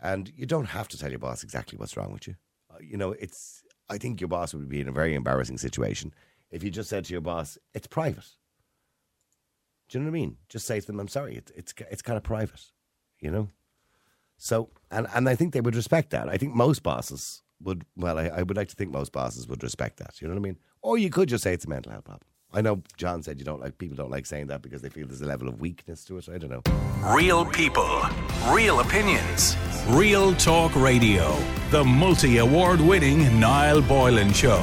And 0.00 0.32
you 0.36 0.46
don't 0.46 0.66
have 0.66 0.86
to 0.88 0.98
tell 0.98 1.10
your 1.10 1.18
boss 1.18 1.42
exactly 1.42 1.76
what's 1.76 1.96
wrong 1.96 2.12
with 2.12 2.28
you. 2.28 2.36
Uh, 2.72 2.78
You 2.80 2.96
know, 2.96 3.10
it's. 3.10 3.64
I 3.90 3.98
think 3.98 4.20
your 4.20 4.28
boss 4.28 4.54
would 4.54 4.68
be 4.68 4.80
in 4.80 4.88
a 4.88 4.92
very 4.92 5.14
embarrassing 5.14 5.58
situation 5.58 6.14
if 6.50 6.62
you 6.62 6.70
just 6.70 6.88
said 6.88 7.04
to 7.06 7.12
your 7.12 7.20
boss, 7.20 7.58
"It's 7.74 7.88
private." 7.88 8.30
Do 9.88 9.98
you 9.98 10.04
know 10.04 10.10
what 10.10 10.16
I 10.16 10.20
mean? 10.20 10.36
Just 10.48 10.66
say 10.66 10.78
to 10.78 10.86
them, 10.86 11.00
"I'm 11.00 11.08
sorry. 11.08 11.36
It's 11.36 11.50
it's 11.56 11.74
it's 11.90 12.02
kind 12.02 12.16
of 12.16 12.22
private," 12.22 12.70
you 13.18 13.30
know. 13.32 13.50
So, 14.36 14.70
and 14.90 15.08
and 15.12 15.28
I 15.28 15.34
think 15.34 15.52
they 15.52 15.60
would 15.60 15.76
respect 15.76 16.10
that. 16.10 16.28
I 16.28 16.38
think 16.38 16.54
most 16.54 16.82
bosses 16.82 17.43
would. 17.62 17.84
Well, 17.96 18.18
I, 18.18 18.26
I 18.26 18.42
would 18.42 18.56
like 18.56 18.68
to 18.68 18.76
think 18.76 18.90
most 18.90 19.12
bosses 19.12 19.48
would 19.48 19.62
respect 19.62 19.98
that. 19.98 20.20
You 20.20 20.28
know 20.28 20.34
what 20.34 20.40
I 20.40 20.42
mean? 20.42 20.58
Or 20.82 20.98
you 20.98 21.10
could 21.10 21.28
just 21.28 21.42
say 21.42 21.52
it's 21.52 21.64
a 21.64 21.68
mental 21.68 21.92
health 21.92 22.04
problem. 22.04 22.26
I 22.52 22.60
know 22.60 22.82
John 22.96 23.22
said 23.22 23.40
you 23.40 23.44
don't 23.44 23.60
like 23.60 23.78
people 23.78 23.96
don't 23.96 24.12
like 24.12 24.26
saying 24.26 24.46
that 24.46 24.62
because 24.62 24.80
they 24.80 24.88
feel 24.88 25.08
there's 25.08 25.22
a 25.22 25.26
level 25.26 25.48
of 25.48 25.60
weakness 25.60 26.04
to 26.04 26.18
it. 26.18 26.28
I 26.28 26.38
don't 26.38 26.50
know. 26.50 26.62
Real 27.12 27.44
people, 27.44 28.02
real 28.48 28.78
opinions, 28.78 29.56
real 29.88 30.34
talk 30.36 30.74
radio. 30.76 31.36
The 31.70 31.82
multi 31.82 32.38
award 32.38 32.80
winning 32.80 33.40
Niall 33.40 33.82
Boylan 33.82 34.32
Show. 34.32 34.62